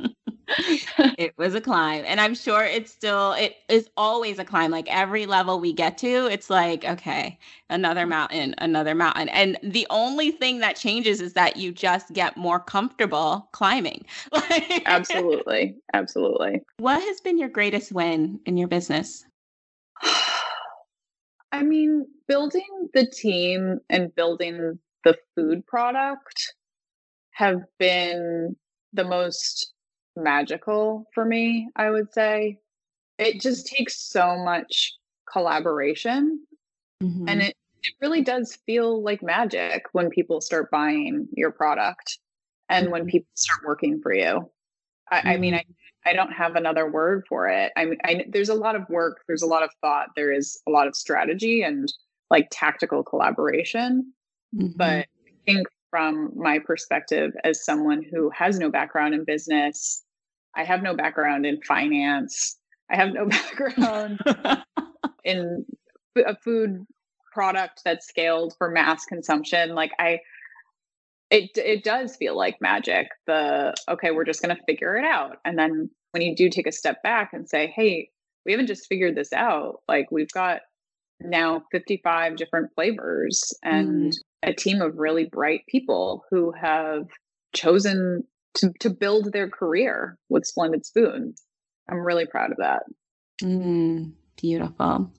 it 1.18 1.36
was 1.36 1.54
a 1.54 1.60
climb 1.60 2.04
and 2.06 2.20
i'm 2.20 2.34
sure 2.34 2.62
it's 2.62 2.92
still 2.92 3.32
it 3.32 3.56
is 3.68 3.90
always 3.96 4.38
a 4.38 4.44
climb 4.44 4.70
like 4.70 4.86
every 4.88 5.26
level 5.26 5.58
we 5.58 5.72
get 5.72 5.98
to 5.98 6.26
it's 6.30 6.48
like 6.48 6.84
okay 6.84 7.36
another 7.68 8.04
mm. 8.04 8.10
mountain 8.10 8.54
another 8.58 8.94
mountain 8.94 9.28
and 9.30 9.58
the 9.62 9.86
only 9.90 10.30
thing 10.30 10.60
that 10.60 10.76
changes 10.76 11.20
is 11.20 11.32
that 11.32 11.56
you 11.56 11.72
just 11.72 12.12
get 12.12 12.36
more 12.36 12.60
comfortable 12.60 13.48
climbing. 13.52 14.04
Absolutely 14.86 15.76
absolutely. 15.92 16.62
What 16.78 17.00
has 17.00 17.20
been 17.20 17.38
your 17.38 17.48
greatest 17.48 17.92
win 17.92 18.40
in 18.46 18.56
your 18.56 18.68
business? 18.68 19.24
I 21.52 21.62
mean 21.62 22.06
building 22.28 22.88
the 22.92 23.06
team 23.06 23.78
and 23.88 24.14
building 24.14 24.78
the 25.04 25.16
food 25.34 25.66
product 25.66 26.54
have 27.32 27.60
been 27.78 28.56
the 28.92 29.04
most 29.04 29.72
magical 30.16 31.06
for 31.14 31.24
me, 31.24 31.68
I 31.76 31.90
would 31.90 32.12
say. 32.12 32.58
It 33.18 33.40
just 33.40 33.66
takes 33.66 33.98
so 33.98 34.36
much 34.36 34.92
collaboration 35.30 36.40
mm-hmm. 37.02 37.28
and 37.28 37.42
it, 37.42 37.56
it 37.82 37.94
really 38.00 38.22
does 38.22 38.58
feel 38.66 39.02
like 39.02 39.22
magic 39.22 39.86
when 39.92 40.10
people 40.10 40.40
start 40.40 40.70
buying 40.70 41.26
your 41.32 41.50
product 41.50 42.18
and 42.68 42.86
mm-hmm. 42.86 42.92
when 42.92 43.06
people 43.06 43.28
start 43.34 43.60
working 43.66 44.00
for 44.00 44.12
you. 44.12 44.50
I, 45.10 45.18
mm-hmm. 45.18 45.28
I 45.28 45.36
mean, 45.38 45.54
mm-hmm. 45.54 46.08
I, 46.08 46.10
I 46.10 46.12
don't 46.14 46.32
have 46.32 46.56
another 46.56 46.90
word 46.90 47.24
for 47.28 47.48
it. 47.48 47.72
I 47.76 47.84
mean, 47.86 47.98
I, 48.04 48.26
there's 48.28 48.48
a 48.48 48.54
lot 48.54 48.76
of 48.76 48.88
work, 48.88 49.22
there's 49.26 49.42
a 49.42 49.46
lot 49.46 49.62
of 49.62 49.70
thought, 49.80 50.08
there 50.14 50.32
is 50.32 50.60
a 50.68 50.70
lot 50.70 50.86
of 50.86 50.94
strategy 50.94 51.62
and 51.62 51.92
like 52.30 52.48
tactical 52.50 53.02
collaboration. 53.02 54.12
But 54.76 54.88
I 54.88 55.06
think 55.44 55.66
from 55.90 56.32
my 56.36 56.58
perspective 56.58 57.32
as 57.44 57.64
someone 57.64 58.02
who 58.02 58.30
has 58.30 58.58
no 58.58 58.70
background 58.70 59.14
in 59.14 59.24
business 59.24 60.02
I 60.56 60.64
have 60.64 60.82
no 60.82 60.94
background 60.94 61.46
in 61.46 61.60
finance. 61.62 62.56
I 62.90 62.96
have 62.96 63.12
no 63.12 63.26
background 63.28 64.20
in 65.24 65.64
a 66.16 66.36
food 66.36 66.86
product 67.32 67.82
that's 67.84 68.06
scaled 68.08 68.54
for 68.58 68.70
mass 68.70 69.04
consumption. 69.04 69.74
Like 69.74 69.92
I 69.98 70.20
it 71.30 71.50
it 71.56 71.84
does 71.84 72.16
feel 72.16 72.36
like 72.36 72.60
magic. 72.60 73.08
The 73.26 73.74
okay, 73.88 74.10
we're 74.10 74.24
just 74.24 74.42
going 74.42 74.56
to 74.56 74.62
figure 74.64 74.96
it 74.96 75.04
out. 75.04 75.38
And 75.44 75.58
then 75.58 75.90
when 76.12 76.22
you 76.22 76.34
do 76.34 76.48
take 76.48 76.66
a 76.66 76.72
step 76.72 77.02
back 77.02 77.32
and 77.32 77.48
say, 77.48 77.72
"Hey, 77.74 78.10
we 78.46 78.52
haven't 78.52 78.68
just 78.68 78.86
figured 78.86 79.16
this 79.16 79.32
out. 79.32 79.82
Like 79.88 80.10
we've 80.10 80.30
got 80.30 80.60
now 81.20 81.64
55 81.72 82.36
different 82.36 82.70
flavors 82.74 83.52
and 83.62 84.12
mm. 84.12 84.18
a 84.42 84.54
team 84.54 84.80
of 84.80 84.98
really 84.98 85.24
bright 85.24 85.62
people 85.68 86.24
who 86.30 86.52
have 86.52 87.08
chosen 87.54 88.24
to, 88.56 88.72
to 88.80 88.90
build 88.90 89.32
their 89.32 89.48
career 89.48 90.18
with 90.28 90.46
Splendid 90.46 90.84
Spoon. 90.84 91.34
I'm 91.88 91.98
really 91.98 92.26
proud 92.26 92.50
of 92.50 92.58
that. 92.58 92.82
Mm, 93.42 94.12
beautiful. 94.40 95.12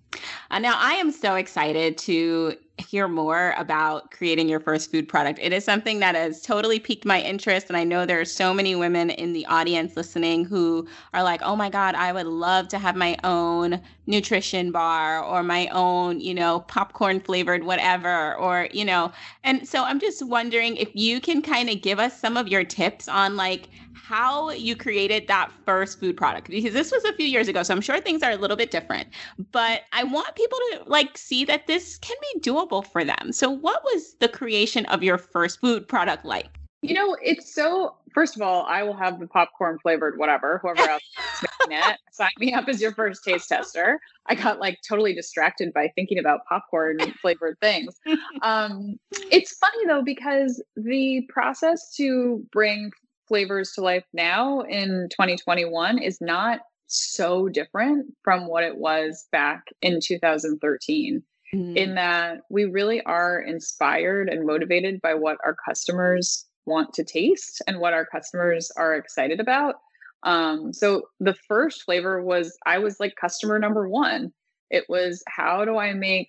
Uh, 0.49 0.59
now, 0.59 0.75
I 0.77 0.93
am 0.93 1.11
so 1.11 1.35
excited 1.35 1.97
to 1.99 2.55
hear 2.77 3.07
more 3.07 3.53
about 3.57 4.11
creating 4.11 4.47
your 4.47 4.59
first 4.59 4.91
food 4.91 5.07
product. 5.07 5.39
It 5.41 5.51
is 5.51 5.65
something 5.65 5.99
that 5.99 6.15
has 6.15 6.41
totally 6.41 6.79
piqued 6.79 7.05
my 7.05 7.21
interest. 7.21 7.67
And 7.67 7.77
I 7.77 7.83
know 7.83 8.05
there 8.05 8.21
are 8.21 8.25
so 8.25 8.53
many 8.53 8.75
women 8.75 9.09
in 9.09 9.33
the 9.33 9.45
audience 9.47 9.95
listening 9.95 10.45
who 10.45 10.87
are 11.13 11.23
like, 11.23 11.41
oh 11.43 11.55
my 11.55 11.69
God, 11.69 11.95
I 11.95 12.11
would 12.13 12.27
love 12.27 12.67
to 12.69 12.79
have 12.79 12.95
my 12.95 13.17
own 13.23 13.81
nutrition 14.05 14.71
bar 14.71 15.23
or 15.23 15.43
my 15.43 15.67
own, 15.67 16.19
you 16.19 16.33
know, 16.33 16.61
popcorn 16.61 17.19
flavored 17.19 17.63
whatever, 17.63 18.35
or, 18.35 18.69
you 18.71 18.85
know. 18.85 19.11
And 19.43 19.67
so 19.67 19.83
I'm 19.83 19.99
just 19.99 20.25
wondering 20.25 20.77
if 20.77 20.89
you 20.93 21.19
can 21.19 21.41
kind 21.41 21.69
of 21.69 21.81
give 21.81 21.99
us 21.99 22.19
some 22.19 22.37
of 22.37 22.47
your 22.47 22.63
tips 22.63 23.07
on 23.07 23.35
like, 23.35 23.69
how 24.07 24.51
you 24.51 24.75
created 24.75 25.27
that 25.27 25.51
first 25.65 25.99
food 25.99 26.15
product 26.15 26.47
because 26.47 26.73
this 26.73 26.93
was 26.93 27.03
a 27.03 27.13
few 27.13 27.25
years 27.25 27.49
ago 27.49 27.61
so 27.61 27.73
i'm 27.73 27.81
sure 27.81 27.99
things 27.99 28.23
are 28.23 28.31
a 28.31 28.37
little 28.37 28.55
bit 28.55 28.71
different 28.71 29.07
but 29.51 29.81
i 29.91 30.03
want 30.03 30.33
people 30.35 30.57
to 30.71 30.83
like 30.85 31.17
see 31.17 31.43
that 31.43 31.67
this 31.67 31.97
can 31.97 32.15
be 32.21 32.39
doable 32.39 32.66
for 32.81 33.03
them. 33.03 33.31
So 33.31 33.49
what 33.49 33.83
was 33.83 34.15
the 34.19 34.27
creation 34.27 34.85
of 34.87 35.03
your 35.03 35.17
first 35.17 35.59
food 35.59 35.87
product 35.87 36.25
like? 36.25 36.47
You 36.83 36.93
know 36.93 37.17
it's 37.23 37.53
so 37.53 37.95
first 38.13 38.35
of 38.35 38.41
all 38.43 38.63
i 38.67 38.83
will 38.83 38.95
have 38.95 39.19
the 39.19 39.25
popcorn 39.27 39.79
flavored 39.79 40.17
whatever 40.19 40.59
whoever 40.61 40.87
else 40.87 41.01
is 41.17 41.49
making 41.59 41.77
it. 41.83 41.97
Sign 42.11 42.29
me 42.37 42.53
up 42.53 42.67
as 42.67 42.79
your 42.79 42.93
first 42.93 43.23
taste 43.23 43.49
tester. 43.49 43.99
I 44.27 44.35
got 44.35 44.59
like 44.59 44.77
totally 44.87 45.13
distracted 45.13 45.73
by 45.73 45.91
thinking 45.95 46.19
about 46.19 46.41
popcorn 46.47 46.97
flavored 47.21 47.57
things. 47.61 47.95
Um, 48.43 48.97
it's 49.31 49.57
funny 49.57 49.87
though 49.87 50.03
because 50.03 50.63
the 50.75 51.27
process 51.29 51.93
to 51.97 52.45
bring 52.51 52.91
flavors 53.27 53.71
to 53.73 53.81
life 53.81 54.05
now 54.13 54.61
in 54.61 55.07
2021 55.11 55.97
is 55.97 56.19
not 56.21 56.59
so 56.87 57.49
different 57.49 58.13
from 58.23 58.47
what 58.47 58.63
it 58.63 58.77
was 58.77 59.27
back 59.31 59.63
in 59.81 59.99
2013 60.01 61.23
mm. 61.53 61.75
in 61.75 61.95
that 61.95 62.39
we 62.49 62.65
really 62.65 63.01
are 63.03 63.39
inspired 63.39 64.29
and 64.29 64.45
motivated 64.45 65.01
by 65.01 65.13
what 65.13 65.37
our 65.43 65.55
customers 65.67 66.45
want 66.65 66.93
to 66.93 67.03
taste 67.03 67.61
and 67.67 67.79
what 67.79 67.93
our 67.93 68.05
customers 68.05 68.71
are 68.77 68.95
excited 68.95 69.39
about 69.39 69.75
um, 70.23 70.73
so 70.73 71.03
the 71.19 71.35
first 71.47 71.83
flavor 71.83 72.23
was 72.23 72.57
i 72.65 72.77
was 72.77 72.99
like 72.99 73.15
customer 73.19 73.59
number 73.59 73.87
one 73.87 74.31
it 74.69 74.85
was 74.89 75.23
how 75.27 75.63
do 75.63 75.77
i 75.77 75.93
make 75.93 76.27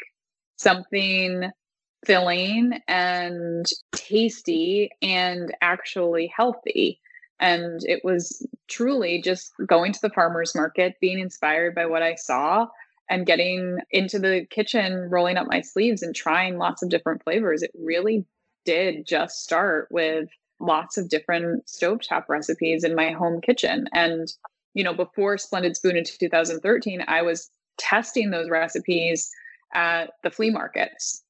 something 0.57 1.51
filling 2.05 2.81
and 2.87 3.67
tasty 3.93 4.91
and 5.03 5.55
actually 5.61 6.33
healthy. 6.35 7.01
And 7.41 7.81
it 7.85 8.05
was 8.05 8.47
truly 8.69 9.23
just 9.23 9.53
going 9.67 9.93
to 9.93 10.01
the 10.01 10.11
farmer's 10.11 10.55
market, 10.55 10.97
being 11.01 11.19
inspired 11.19 11.75
by 11.75 11.87
what 11.87 12.03
I 12.03 12.17
saw, 12.17 12.67
and 13.11 13.27
getting 13.27 13.79
into 13.91 14.19
the 14.19 14.47
kitchen, 14.51 15.09
rolling 15.11 15.37
up 15.37 15.47
my 15.49 15.61
sleeves 15.61 16.03
and 16.03 16.15
trying 16.15 16.59
lots 16.59 16.83
of 16.83 16.91
different 16.91 17.23
flavors. 17.23 17.63
It 17.63 17.71
really 17.79 18.25
did 18.65 19.07
just 19.07 19.43
start 19.43 19.89
with 19.91 20.29
lots 20.61 20.99
of 20.99 21.09
different 21.09 21.67
stovetop 21.67 22.29
recipes 22.29 22.85
in 22.85 22.95
my 22.95 23.11
home 23.11 23.41
kitchen. 23.41 23.89
And, 23.93 24.29
you 24.75 24.85
know, 24.85 24.93
before 24.93 25.39
Splendid 25.39 25.77
Spoon 25.77 25.97
in 25.97 26.05
2013, 26.05 27.05
I 27.07 27.23
was 27.23 27.51
testing 27.79 28.31
those 28.31 28.51
recipes 28.51 29.31
at 29.75 30.11
the 30.23 30.31
flea 30.31 30.51
markets 30.51 31.23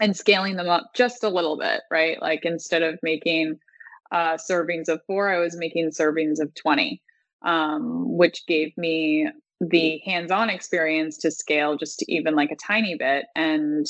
and 0.00 0.16
scaling 0.16 0.56
them 0.56 0.68
up 0.68 0.90
just 0.94 1.22
a 1.22 1.28
little 1.28 1.58
bit, 1.58 1.82
right? 1.90 2.20
Like 2.20 2.44
instead 2.44 2.82
of 2.82 2.98
making 3.02 3.58
uh, 4.10 4.36
servings 4.36 4.88
of 4.88 5.00
four, 5.06 5.28
I 5.28 5.38
was 5.38 5.56
making 5.56 5.90
servings 5.90 6.40
of 6.40 6.54
20, 6.54 7.00
um, 7.42 8.16
which 8.16 8.46
gave 8.46 8.76
me 8.76 9.28
the 9.70 9.98
hands 10.04 10.30
on 10.30 10.50
experience 10.50 11.16
to 11.18 11.30
scale 11.30 11.76
just 11.76 11.98
to 12.00 12.12
even 12.12 12.34
like 12.34 12.50
a 12.50 12.56
tiny 12.56 12.96
bit 12.96 13.26
and 13.36 13.86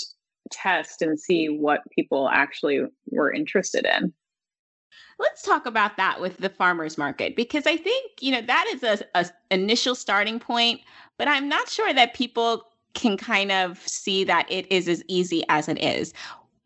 test 0.51 1.01
and 1.01 1.19
see 1.19 1.47
what 1.47 1.81
people 1.95 2.29
actually 2.29 2.81
were 3.11 3.33
interested 3.33 3.87
in. 3.87 4.13
Let's 5.19 5.43
talk 5.43 5.67
about 5.67 5.97
that 5.97 6.21
with 6.21 6.37
the 6.39 6.49
farmers 6.49 6.99
market 6.99 7.37
because 7.37 7.67
I 7.67 7.77
think, 7.77 8.11
you 8.21 8.33
know, 8.33 8.43
that 8.43 8.71
is 8.75 8.83
a, 8.83 9.05
a 9.15 9.27
initial 9.51 9.95
starting 9.95 10.39
point, 10.39 10.81
but 11.17 11.29
I'm 11.29 11.49
not 11.49 11.69
sure 11.69 11.93
that 11.93 12.15
people 12.15 12.65
can 12.95 13.17
kind 13.17 13.51
of 13.51 13.79
see 13.89 14.25
that 14.25 14.51
it 14.51 14.71
is 14.71 14.89
as 14.89 15.03
easy 15.09 15.43
as 15.49 15.69
it 15.69 15.83
is. 15.83 16.13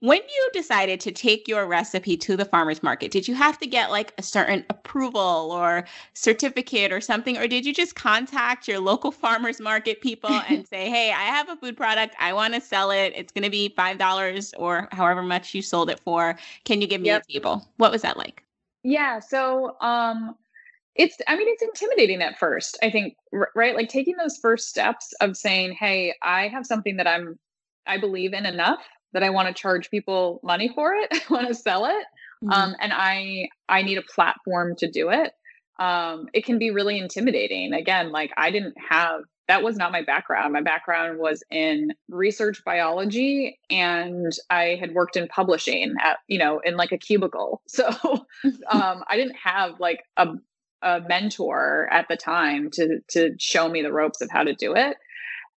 When 0.00 0.18
you 0.18 0.50
decided 0.52 1.00
to 1.00 1.10
take 1.10 1.48
your 1.48 1.66
recipe 1.66 2.18
to 2.18 2.36
the 2.36 2.44
farmers 2.44 2.82
market, 2.82 3.10
did 3.10 3.26
you 3.26 3.34
have 3.34 3.58
to 3.60 3.66
get 3.66 3.90
like 3.90 4.12
a 4.18 4.22
certain 4.22 4.62
approval 4.68 5.50
or 5.50 5.86
certificate 6.12 6.92
or 6.92 7.00
something? 7.00 7.38
Or 7.38 7.48
did 7.48 7.64
you 7.64 7.72
just 7.72 7.94
contact 7.94 8.68
your 8.68 8.78
local 8.78 9.10
farmers 9.10 9.58
market 9.58 10.02
people 10.02 10.30
and 10.48 10.68
say, 10.68 10.90
hey, 10.90 11.12
I 11.12 11.22
have 11.22 11.48
a 11.48 11.56
food 11.56 11.78
product. 11.78 12.14
I 12.18 12.34
want 12.34 12.52
to 12.52 12.60
sell 12.60 12.90
it. 12.90 13.14
It's 13.16 13.32
going 13.32 13.44
to 13.44 13.50
be 13.50 13.74
$5 13.76 14.52
or 14.58 14.86
however 14.92 15.22
much 15.22 15.54
you 15.54 15.62
sold 15.62 15.88
it 15.88 15.98
for. 16.00 16.38
Can 16.64 16.82
you 16.82 16.86
give 16.86 17.00
me 17.00 17.08
yep. 17.08 17.24
a 17.26 17.32
table? 17.32 17.66
What 17.78 17.90
was 17.90 18.02
that 18.02 18.18
like? 18.18 18.44
Yeah. 18.82 19.18
So, 19.18 19.76
um, 19.80 20.34
it's 20.98 21.18
i 21.28 21.36
mean 21.36 21.46
it's 21.46 21.62
intimidating 21.62 22.22
at 22.22 22.38
first 22.38 22.78
i 22.82 22.90
think 22.90 23.16
right 23.54 23.74
like 23.74 23.90
taking 23.90 24.16
those 24.16 24.38
first 24.38 24.70
steps 24.70 25.12
of 25.20 25.36
saying 25.36 25.72
hey 25.72 26.14
i 26.22 26.48
have 26.48 26.64
something 26.64 26.96
that 26.96 27.06
i'm 27.06 27.38
i 27.86 27.98
believe 27.98 28.32
in 28.32 28.46
enough 28.46 28.80
that 29.16 29.24
i 29.24 29.30
want 29.30 29.48
to 29.48 29.54
charge 29.54 29.90
people 29.90 30.40
money 30.42 30.70
for 30.74 30.92
it 30.94 31.08
i 31.12 31.20
want 31.32 31.48
to 31.48 31.54
sell 31.54 31.86
it 31.86 32.04
mm-hmm. 32.44 32.52
um, 32.52 32.76
and 32.80 32.92
i 32.92 33.48
i 33.68 33.82
need 33.82 33.98
a 33.98 34.02
platform 34.02 34.74
to 34.76 34.90
do 34.90 35.10
it 35.10 35.32
um, 35.78 36.28
it 36.32 36.46
can 36.46 36.58
be 36.58 36.70
really 36.70 36.98
intimidating 36.98 37.72
again 37.72 38.12
like 38.12 38.30
i 38.36 38.50
didn't 38.50 38.74
have 38.88 39.22
that 39.48 39.62
was 39.62 39.76
not 39.76 39.92
my 39.92 40.02
background. 40.02 40.52
My 40.52 40.60
background 40.60 41.18
was 41.18 41.42
in 41.50 41.92
research 42.08 42.62
biology 42.64 43.58
and 43.70 44.32
I 44.50 44.76
had 44.80 44.92
worked 44.92 45.16
in 45.16 45.28
publishing 45.28 45.94
at, 46.02 46.18
you 46.26 46.38
know, 46.38 46.60
in 46.64 46.76
like 46.76 46.92
a 46.92 46.98
cubicle. 46.98 47.62
So 47.76 47.86
um, 48.70 49.04
I 49.08 49.16
didn't 49.16 49.36
have 49.36 49.78
like 49.78 50.02
a, 50.16 50.28
a 50.80 51.00
mentor 51.00 51.88
at 51.92 52.08
the 52.08 52.16
time 52.16 52.70
to 52.72 53.00
to 53.10 53.34
show 53.38 53.68
me 53.68 53.82
the 53.82 53.92
ropes 53.92 54.22
of 54.22 54.30
how 54.30 54.44
to 54.44 54.54
do 54.54 54.74
it. 54.74 54.96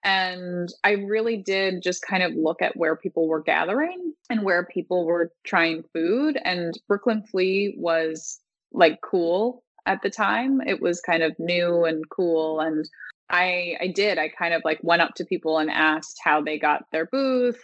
And 0.04 0.70
I 0.84 0.92
really 0.92 1.38
did 1.38 1.84
just 1.84 2.02
kind 2.02 2.24
of 2.24 2.34
look 2.34 2.62
at 2.62 2.78
where 2.78 2.96
people 2.96 3.28
were 3.28 3.42
gathering 3.42 4.14
and 4.30 4.44
where 4.44 4.66
people 4.66 5.06
were 5.06 5.32
trying 5.44 5.84
food. 5.94 6.38
And 6.44 6.74
Brooklyn 6.88 7.24
Flea 7.24 7.76
was 7.78 8.40
like 8.72 9.00
cool 9.02 9.64
at 9.86 10.02
the 10.02 10.10
time. 10.10 10.62
It 10.66 10.82
was 10.82 11.02
kind 11.02 11.24
of 11.24 11.38
new 11.38 11.84
and 11.84 12.08
cool. 12.10 12.60
And 12.62 12.88
I 13.30 13.76
I 13.82 13.88
did. 13.88 14.18
I 14.18 14.30
kind 14.30 14.54
of 14.54 14.62
like 14.64 14.80
went 14.84 15.02
up 15.02 15.16
to 15.16 15.26
people 15.26 15.58
and 15.58 15.70
asked 15.70 16.20
how 16.24 16.42
they 16.42 16.58
got 16.58 16.86
their 16.92 17.06
booth. 17.06 17.62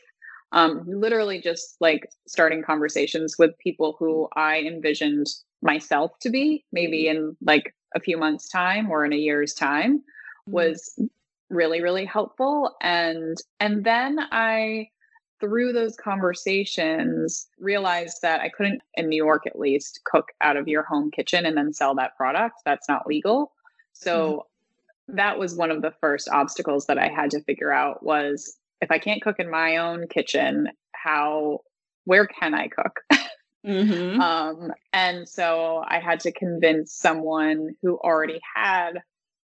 Um, 0.51 0.83
literally 0.87 1.41
just 1.41 1.75
like 1.81 2.07
starting 2.27 2.63
conversations 2.63 3.35
with 3.37 3.57
people 3.57 3.95
who 3.99 4.29
I 4.35 4.59
envisioned 4.59 5.27
myself 5.61 6.11
to 6.21 6.29
be, 6.29 6.63
maybe 6.71 7.07
in 7.07 7.35
like 7.41 7.75
a 7.95 7.99
few 7.99 8.17
months' 8.17 8.47
time 8.47 8.89
or 8.89 9.03
in 9.03 9.11
a 9.11 9.17
year's 9.17 9.53
time, 9.53 9.97
mm-hmm. 9.97 10.51
was 10.51 10.97
really 11.55 11.81
really 11.81 12.05
helpful 12.05 12.75
and 12.81 13.37
and 13.59 13.83
then 13.83 14.19
i 14.31 14.87
through 15.39 15.73
those 15.73 15.95
conversations 15.95 17.47
realized 17.59 18.17
that 18.21 18.41
i 18.41 18.49
couldn't 18.49 18.81
in 18.95 19.09
new 19.09 19.23
york 19.23 19.43
at 19.47 19.59
least 19.59 20.01
cook 20.05 20.31
out 20.41 20.57
of 20.57 20.67
your 20.67 20.83
home 20.83 21.09
kitchen 21.11 21.45
and 21.45 21.57
then 21.57 21.73
sell 21.73 21.95
that 21.95 22.15
product 22.17 22.55
that's 22.65 22.89
not 22.89 23.07
legal 23.07 23.51
so 23.93 24.45
mm-hmm. 25.09 25.15
that 25.15 25.39
was 25.39 25.55
one 25.55 25.71
of 25.71 25.81
the 25.81 25.93
first 26.01 26.29
obstacles 26.29 26.85
that 26.85 26.97
i 26.97 27.07
had 27.07 27.31
to 27.31 27.41
figure 27.43 27.71
out 27.71 28.03
was 28.03 28.57
if 28.81 28.91
i 28.91 28.99
can't 28.99 29.21
cook 29.21 29.39
in 29.39 29.49
my 29.49 29.77
own 29.77 30.07
kitchen 30.07 30.67
how 30.93 31.59
where 32.05 32.27
can 32.27 32.53
i 32.53 32.67
cook 32.67 32.99
mm-hmm. 33.65 34.19
um, 34.19 34.71
and 34.93 35.27
so 35.27 35.83
i 35.87 35.99
had 35.99 36.19
to 36.19 36.31
convince 36.31 36.93
someone 36.93 37.75
who 37.81 37.97
already 37.97 38.39
had 38.55 39.01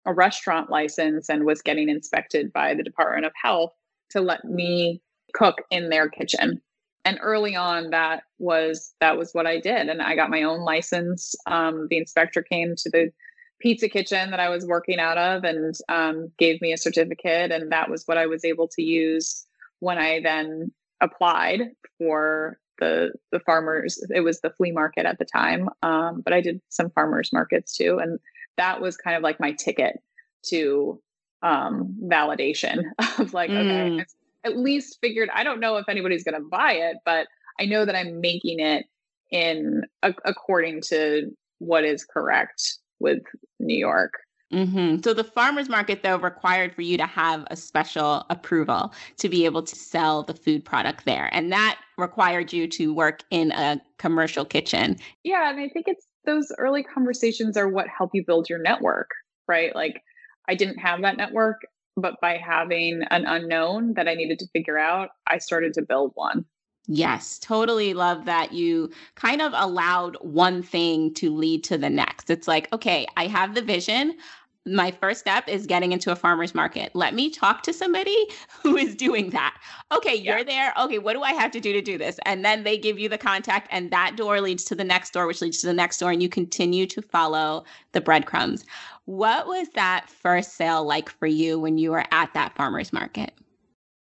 a 0.06 0.14
restaurant 0.14 0.70
license 0.70 1.30
and 1.30 1.46
was 1.46 1.62
getting 1.62 1.90
inspected 1.90 2.54
by 2.54 2.74
the 2.74 2.84
Department 2.84 3.26
of 3.26 3.34
Health 3.42 3.74
to 4.12 4.22
let 4.22 4.46
me 4.46 5.02
cook 5.34 5.58
in 5.72 5.90
their 5.90 6.10
kitchen. 6.10 6.62
And 7.04 7.20
early 7.22 7.56
on, 7.56 7.92
that 7.92 8.24
was 8.40 8.94
that 9.00 9.18
was 9.18 9.32
what 9.34 9.46
I 9.46 9.60
did, 9.60 9.90
and 9.90 10.02
I 10.02 10.16
got 10.16 10.32
my 10.32 10.42
own 10.42 10.62
license. 10.62 11.36
Um, 11.46 11.88
the 11.90 11.98
inspector 11.98 12.42
came 12.42 12.76
to 12.78 12.90
the 12.90 13.12
pizza 13.60 13.88
kitchen 13.88 14.32
that 14.32 14.40
I 14.40 14.50
was 14.50 14.66
working 14.66 15.00
out 15.00 15.18
of 15.18 15.44
and 15.44 15.76
um, 15.88 16.32
gave 16.40 16.62
me 16.62 16.74
a 16.74 16.78
certificate, 16.78 17.52
and 17.52 17.72
that 17.72 17.92
was 17.92 18.04
what 18.06 18.18
I 18.18 18.26
was 18.26 18.44
able 18.44 18.68
to 18.70 18.82
use 18.82 19.46
when 19.80 20.00
I 20.00 20.20
then 20.22 20.72
applied 21.00 21.62
for 22.00 22.60
the 22.80 23.12
the 23.32 23.40
farmers. 23.40 24.04
It 24.14 24.22
was 24.22 24.42
the 24.42 24.50
flea 24.50 24.72
market 24.72 25.06
at 25.06 25.20
the 25.20 25.26
time, 25.26 25.70
um, 25.84 26.22
but 26.22 26.34
I 26.34 26.42
did 26.42 26.60
some 26.70 26.90
farmers 26.90 27.32
markets 27.32 27.78
too, 27.78 28.00
and 28.00 28.20
that 28.58 28.82
was 28.82 28.98
kind 28.98 29.16
of 29.16 29.24
like 29.24 29.40
my 29.40 29.52
ticket 29.54 30.02
to 30.48 31.00
um, 31.42 31.96
validation 32.04 32.84
of 33.20 33.34
like, 33.34 33.50
mm. 33.50 33.58
okay, 33.58 34.06
at 34.44 34.58
least 34.58 35.00
figured, 35.02 35.30
I 35.34 35.44
don't 35.44 35.60
know 35.60 35.78
if 35.78 35.90
anybody's 35.90 36.24
going 36.24 36.42
to 36.42 36.48
buy 36.48 36.74
it, 36.74 36.98
but 37.06 37.28
I 37.60 37.66
know 37.66 37.86
that 37.86 37.96
I'm 37.96 38.22
making 38.22 38.60
it 38.60 38.86
in 39.32 39.84
a, 40.04 40.14
according 40.24 40.82
to 40.90 41.32
what 41.60 41.84
is 41.84 42.06
correct 42.06 42.80
with 43.00 43.24
New 43.60 43.78
York. 43.78 44.14
Mm-hmm. 44.54 45.02
So 45.04 45.14
the 45.14 45.24
farmers 45.24 45.70
market, 45.70 46.04
though, 46.04 46.18
required 46.18 46.74
for 46.74 46.84
you 46.84 46.98
to 46.98 47.06
have 47.06 47.46
a 47.48 47.56
special 47.56 48.26
approval 48.30 48.94
to 49.18 49.28
be 49.28 49.44
able 49.46 49.64
to 49.64 49.76
sell 49.76 50.24
the 50.24 50.36
food 50.36 50.64
product 50.64 51.06
there, 51.06 51.30
and 51.34 51.52
that 51.52 51.80
required 51.98 52.54
you 52.54 52.68
to 52.68 52.94
work 52.94 53.24
in 53.32 53.52
a 53.54 53.82
commercial 53.98 54.46
kitchen. 54.46 54.98
Yeah, 55.24 55.50
and 55.50 55.60
I 55.60 55.68
think 55.70 55.88
it's 55.88 56.06
those 56.26 56.52
early 56.58 56.84
conversations 56.84 57.58
are 57.58 57.68
what 57.68 57.88
help 57.88 58.12
you 58.14 58.24
build 58.26 58.50
your 58.50 58.60
network, 58.60 59.10
right? 59.48 59.76
Like 59.76 60.02
I 60.48 60.56
didn't 60.56 60.78
have 60.78 61.02
that 61.02 61.18
network, 61.18 61.62
but 61.98 62.16
by 62.22 62.38
having 62.38 63.04
an 63.10 63.26
unknown 63.26 63.94
that 63.94 64.08
I 64.08 64.14
needed 64.14 64.40
to 64.40 64.48
figure 64.48 64.78
out, 64.78 65.10
I 65.28 65.38
started 65.38 65.74
to 65.76 65.82
build 65.82 66.12
one. 66.16 66.46
Yes, 66.88 67.40
totally 67.40 67.96
love 67.96 68.26
that 68.26 68.54
you 68.54 68.92
kind 69.16 69.42
of 69.42 69.54
allowed 69.56 70.18
one 70.22 70.62
thing 70.62 71.14
to 71.16 71.34
lead 71.34 71.64
to 71.66 71.78
the 71.78 71.90
next. 71.90 72.30
It's 72.30 72.48
like, 72.48 72.72
okay, 72.74 73.08
I 73.18 73.26
have 73.26 73.56
the 73.56 73.64
vision 73.64 74.18
my 74.66 74.92
first 74.92 75.20
step 75.20 75.48
is 75.48 75.68
getting 75.68 75.92
into 75.92 76.12
a 76.12 76.16
farmer's 76.16 76.56
market. 76.56 76.92
Let 76.96 77.14
me 77.14 77.30
talk 77.30 77.62
to 77.64 77.74
somebody 77.74 78.28
who 78.64 78.76
is 78.76 78.96
doing 78.96 79.30
that. 79.32 79.58
Okay, 79.92 80.16
yeah. 80.16 80.36
you're 80.36 80.44
there. 80.44 80.74
Okay, 80.80 81.00
what 81.00 81.14
do 81.14 81.22
I 81.22 81.34
have 81.34 81.52
to 81.52 81.60
do 81.60 81.72
to 81.74 81.82
do 81.82 81.98
this? 81.98 82.20
And 82.26 82.44
then 82.44 82.64
they 82.64 82.78
give 82.78 82.98
you 82.98 83.08
the 83.08 83.18
contact, 83.18 83.68
and 83.72 83.92
that 83.92 84.16
door 84.16 84.42
leads 84.42 84.64
to 84.66 84.76
the 84.76 84.84
next 84.84 85.14
door, 85.14 85.28
which 85.28 85.42
leads 85.42 85.62
to 85.62 85.68
the 85.68 85.74
next 85.74 86.00
door, 86.00 86.12
and 86.12 86.22
you 86.22 86.30
continue 86.30 86.86
to 86.88 87.02
follow 87.02 87.64
the 87.92 88.02
breadcrumbs. 88.02 88.66
What 89.06 89.46
was 89.46 89.70
that 89.76 90.10
first 90.10 90.56
sale 90.56 90.84
like 90.84 91.10
for 91.10 91.28
you 91.28 91.60
when 91.60 91.78
you 91.78 91.92
were 91.92 92.06
at 92.12 92.34
that 92.34 92.56
farmer's 92.56 92.92
market? 92.92 93.34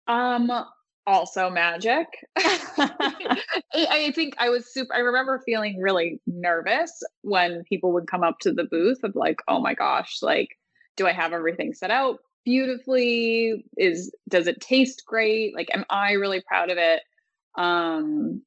Um, 0.07 0.53
also 1.07 1.51
magic. 1.51 2.07
I 2.37 4.13
think 4.15 4.35
I 4.39 4.49
was 4.49 4.73
super, 4.73 4.95
I 4.95 4.99
remember 4.99 5.43
feeling 5.45 5.81
really 5.81 6.21
nervous 6.27 7.03
when 7.23 7.65
people 7.65 7.93
would 7.93 8.07
come 8.07 8.23
up 8.23 8.39
to 8.41 8.53
the 8.53 8.65
booth 8.65 9.03
of 9.05 9.15
like, 9.15 9.41
oh 9.49 9.61
my 9.61 9.75
gosh, 9.75 10.19
like, 10.23 10.59
do 10.97 11.07
I 11.07 11.13
have 11.13 11.33
everything 11.33 11.73
set 11.73 11.91
out 11.91 12.21
beautifully? 12.45 13.65
Is, 13.77 14.13
does 14.29 14.47
it 14.47 14.61
taste 14.61 15.05
great? 15.07 15.55
Like, 15.55 15.69
am 15.73 15.85
I 15.91 16.13
really 16.13 16.43
proud 16.47 16.71
of 16.71 16.79
it? 16.79 17.03
Um, 17.57 18.43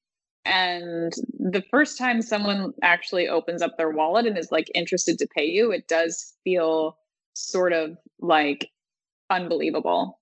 and 0.45 1.13
the 1.37 1.63
first 1.69 1.97
time 1.97 2.21
someone 2.21 2.73
actually 2.81 3.27
opens 3.27 3.61
up 3.61 3.77
their 3.77 3.89
wallet 3.89 4.25
and 4.25 4.37
is 4.37 4.51
like 4.51 4.71
interested 4.73 5.19
to 5.19 5.27
pay 5.27 5.45
you, 5.45 5.71
it 5.71 5.87
does 5.87 6.33
feel 6.43 6.97
sort 7.33 7.73
of 7.73 7.97
like 8.19 8.69
unbelievable. 9.29 10.19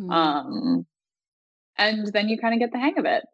Mm-hmm. 0.00 0.10
Um, 0.10 0.86
and 1.80 2.12
then 2.12 2.28
you 2.28 2.38
kind 2.38 2.54
of 2.54 2.60
get 2.60 2.70
the 2.70 2.78
hang 2.78 2.98
of 2.98 3.06
it. 3.06 3.24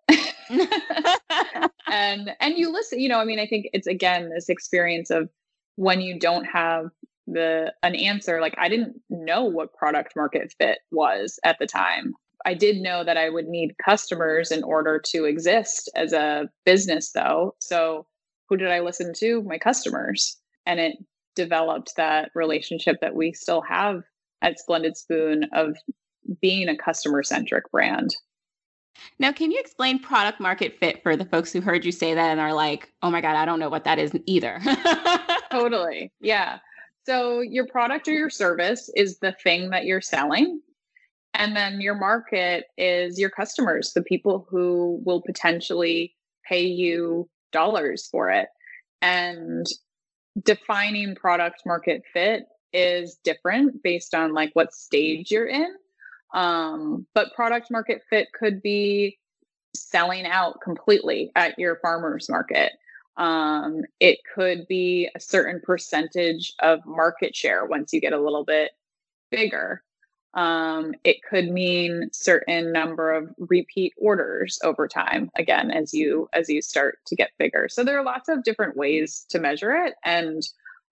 And 1.86 2.32
and 2.40 2.56
you 2.56 2.72
listen 2.72 2.98
you 2.98 3.08
know 3.08 3.20
i 3.20 3.24
mean 3.24 3.38
i 3.38 3.46
think 3.46 3.68
it's 3.72 3.86
again 3.86 4.28
this 4.28 4.48
experience 4.48 5.10
of 5.10 5.28
when 5.76 6.00
you 6.00 6.18
don't 6.18 6.44
have 6.44 6.86
the 7.26 7.72
an 7.82 7.94
answer 7.94 8.40
like 8.40 8.54
i 8.58 8.68
didn't 8.68 9.00
know 9.08 9.44
what 9.44 9.72
product 9.72 10.14
market 10.16 10.52
fit 10.58 10.78
was 10.90 11.38
at 11.44 11.58
the 11.58 11.66
time. 11.66 12.14
I 12.44 12.54
did 12.54 12.76
know 12.78 13.02
that 13.02 13.16
i 13.16 13.28
would 13.28 13.46
need 13.46 13.76
customers 13.84 14.50
in 14.50 14.62
order 14.62 15.00
to 15.12 15.24
exist 15.24 15.90
as 15.94 16.12
a 16.12 16.48
business 16.64 17.12
though. 17.12 17.54
So 17.60 18.06
who 18.48 18.56
did 18.56 18.70
i 18.70 18.80
listen 18.80 19.12
to? 19.18 19.42
My 19.42 19.58
customers. 19.58 20.36
And 20.66 20.80
it 20.80 20.96
developed 21.36 21.92
that 21.96 22.30
relationship 22.34 22.96
that 23.00 23.14
we 23.14 23.32
still 23.32 23.62
have 23.62 24.02
at 24.42 24.58
splendid 24.58 24.96
spoon 24.96 25.44
of 25.52 25.76
being 26.40 26.68
a 26.68 26.76
customer 26.76 27.22
centric 27.22 27.70
brand 27.70 28.14
now, 29.18 29.32
can 29.32 29.50
you 29.50 29.58
explain 29.58 29.98
product 29.98 30.40
market 30.40 30.78
fit 30.78 31.02
for 31.02 31.16
the 31.16 31.24
folks 31.24 31.52
who 31.52 31.60
heard 31.60 31.84
you 31.84 31.92
say 31.92 32.14
that 32.14 32.30
and 32.30 32.40
are 32.40 32.52
like, 32.52 32.92
oh 33.02 33.10
my 33.10 33.20
God, 33.20 33.36
I 33.36 33.44
don't 33.44 33.58
know 33.58 33.68
what 33.68 33.84
that 33.84 33.98
is 33.98 34.12
either? 34.26 34.60
totally. 35.50 36.12
Yeah. 36.20 36.58
So, 37.04 37.40
your 37.40 37.66
product 37.66 38.08
or 38.08 38.12
your 38.12 38.30
service 38.30 38.90
is 38.94 39.18
the 39.18 39.34
thing 39.42 39.70
that 39.70 39.84
you're 39.84 40.00
selling. 40.00 40.60
And 41.34 41.54
then 41.54 41.80
your 41.80 41.94
market 41.94 42.64
is 42.78 43.18
your 43.18 43.30
customers, 43.30 43.92
the 43.92 44.02
people 44.02 44.46
who 44.50 45.00
will 45.04 45.20
potentially 45.20 46.14
pay 46.48 46.64
you 46.64 47.28
dollars 47.52 48.08
for 48.10 48.30
it. 48.30 48.48
And 49.02 49.66
defining 50.42 51.14
product 51.14 51.62
market 51.66 52.02
fit 52.12 52.46
is 52.72 53.18
different 53.22 53.82
based 53.82 54.14
on 54.14 54.34
like 54.34 54.50
what 54.54 54.72
stage 54.72 55.30
you're 55.30 55.46
in 55.46 55.74
um, 56.36 57.06
but 57.14 57.34
product 57.34 57.70
market 57.70 58.02
fit 58.08 58.28
could 58.38 58.62
be 58.62 59.18
selling 59.74 60.26
out 60.26 60.60
completely 60.60 61.32
at 61.34 61.58
your 61.58 61.76
farmer's 61.76 62.28
market. 62.28 62.72
Um, 63.16 63.82
it 64.00 64.18
could 64.34 64.68
be 64.68 65.08
a 65.14 65.20
certain 65.20 65.62
percentage 65.64 66.52
of 66.60 66.84
market 66.84 67.34
share 67.34 67.64
once 67.64 67.94
you 67.94 68.02
get 68.02 68.12
a 68.12 68.20
little 68.20 68.44
bit 68.44 68.72
bigger. 69.30 69.82
Um, 70.34 70.92
it 71.04 71.22
could 71.22 71.50
mean 71.50 72.10
certain 72.12 72.70
number 72.70 73.14
of 73.14 73.32
repeat 73.38 73.94
orders 73.96 74.58
over 74.62 74.86
time 74.86 75.30
again 75.36 75.70
as 75.70 75.94
you 75.94 76.28
as 76.34 76.50
you 76.50 76.60
start 76.60 76.98
to 77.06 77.16
get 77.16 77.30
bigger 77.38 77.68
so 77.70 77.82
there 77.82 77.98
are 77.98 78.04
lots 78.04 78.28
of 78.28 78.42
different 78.42 78.76
ways 78.76 79.24
to 79.30 79.38
measure 79.38 79.74
it 79.74 79.94
and 80.04 80.42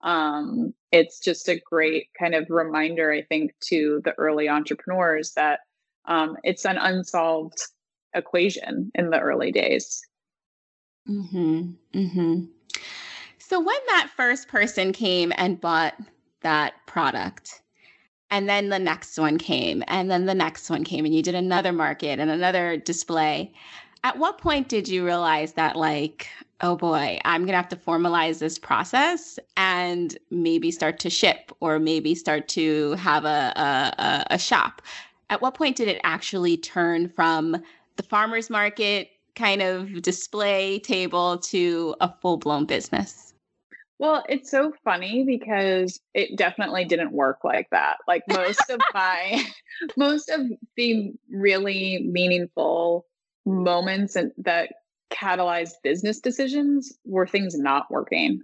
um, 0.05 0.73
it's 0.93 1.19
just 1.19 1.49
a 1.49 1.59
great 1.59 2.09
kind 2.17 2.37
of 2.37 2.51
reminder, 2.51 3.11
I 3.11 3.23
think, 3.23 3.53
to 3.65 4.01
the 4.05 4.13
early 4.17 4.49
entrepreneurs 4.49 5.33
that 5.33 5.61
um, 6.05 6.37
it's 6.45 6.65
an 6.65 6.79
unsolved 6.79 7.59
equation 8.15 8.93
in 8.95 9.11
the 9.11 9.19
early 9.19 9.51
days. 9.51 10.01
Hmm. 11.07 11.73
Hmm. 11.93 12.45
So 13.39 13.59
when 13.59 13.77
that 13.89 14.11
first 14.17 14.49
person 14.49 14.93
came 14.93 15.33
and 15.37 15.61
bought 15.61 15.95
that 16.43 16.75
product, 16.87 17.63
And 18.35 18.49
then 18.49 18.69
the 18.69 18.81
next 18.81 19.17
one 19.17 19.39
came, 19.39 19.85
and 19.87 20.11
then 20.11 20.27
the 20.27 20.35
next 20.35 20.69
one 20.69 20.83
came, 20.83 21.05
and 21.05 21.15
you 21.15 21.23
did 21.23 21.37
another 21.37 21.73
market 21.73 22.19
and 22.19 22.31
another 22.31 22.77
display. 22.77 23.53
At 24.03 24.19
what 24.19 24.39
point 24.39 24.69
did 24.69 24.89
you 24.89 25.05
realize 25.05 25.53
that, 25.53 25.77
like, 25.77 26.27
oh 26.65 26.77
boy, 26.77 27.21
I'm 27.27 27.43
going 27.43 27.53
to 27.53 27.57
have 27.57 27.69
to 27.69 27.77
formalize 27.77 28.39
this 28.39 28.59
process 28.59 29.39
and 29.57 30.17
maybe 30.31 30.71
start 30.71 30.99
to 31.01 31.11
ship 31.11 31.53
or 31.61 31.79
maybe 31.79 32.15
start 32.15 32.49
to 32.49 32.93
have 32.93 33.27
a, 33.27 33.53
a, 34.29 34.35
a 34.35 34.39
shop? 34.39 34.81
At 35.29 35.43
what 35.43 35.55
point 35.55 35.77
did 35.77 35.89
it 35.89 36.01
actually 36.05 36.57
turn 36.57 37.09
from 37.11 37.63
the 37.97 38.03
farmer's 38.03 38.49
market 38.49 39.11
kind 39.37 39.61
of 39.61 40.01
display 40.01 40.79
table 40.79 41.37
to 41.39 41.95
a 42.01 42.11
full 42.23 42.39
blown 42.39 42.65
business? 42.65 43.35
Well, 43.99 44.25
it's 44.29 44.51
so 44.51 44.73
funny 44.85 45.23
because 45.25 46.01
it 46.15 46.37
definitely 46.39 46.87
didn't 46.87 47.13
work 47.13 47.45
like 47.45 47.69
that. 47.73 47.99
Like 48.09 48.23
most 48.29 48.71
of 48.71 48.81
my 48.95 49.45
most 49.99 50.31
of 50.31 50.41
the 50.77 51.13
really 51.31 52.09
meaningful 52.11 53.07
moments 53.45 54.17
and 54.17 54.33
that 54.39 54.73
catalyzed 55.13 55.75
business 55.83 56.21
decisions 56.21 56.93
were 57.05 57.27
things 57.27 57.57
not 57.57 57.91
working. 57.91 58.43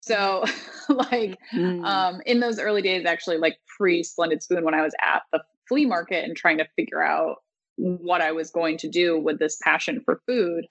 So 0.00 0.44
like 0.88 1.38
mm. 1.54 1.84
um 1.84 2.20
in 2.26 2.40
those 2.40 2.58
early 2.58 2.82
days 2.82 3.06
actually 3.06 3.38
like 3.38 3.56
pre 3.78 4.02
Splendid 4.02 4.42
Spoon 4.42 4.64
when 4.64 4.74
I 4.74 4.82
was 4.82 4.94
at 5.00 5.22
the 5.32 5.42
flea 5.68 5.86
market 5.86 6.24
and 6.24 6.36
trying 6.36 6.58
to 6.58 6.66
figure 6.76 7.02
out 7.02 7.36
what 7.76 8.20
I 8.20 8.32
was 8.32 8.50
going 8.50 8.78
to 8.78 8.88
do 8.88 9.18
with 9.18 9.38
this 9.38 9.58
passion 9.62 10.02
for 10.04 10.20
food, 10.26 10.66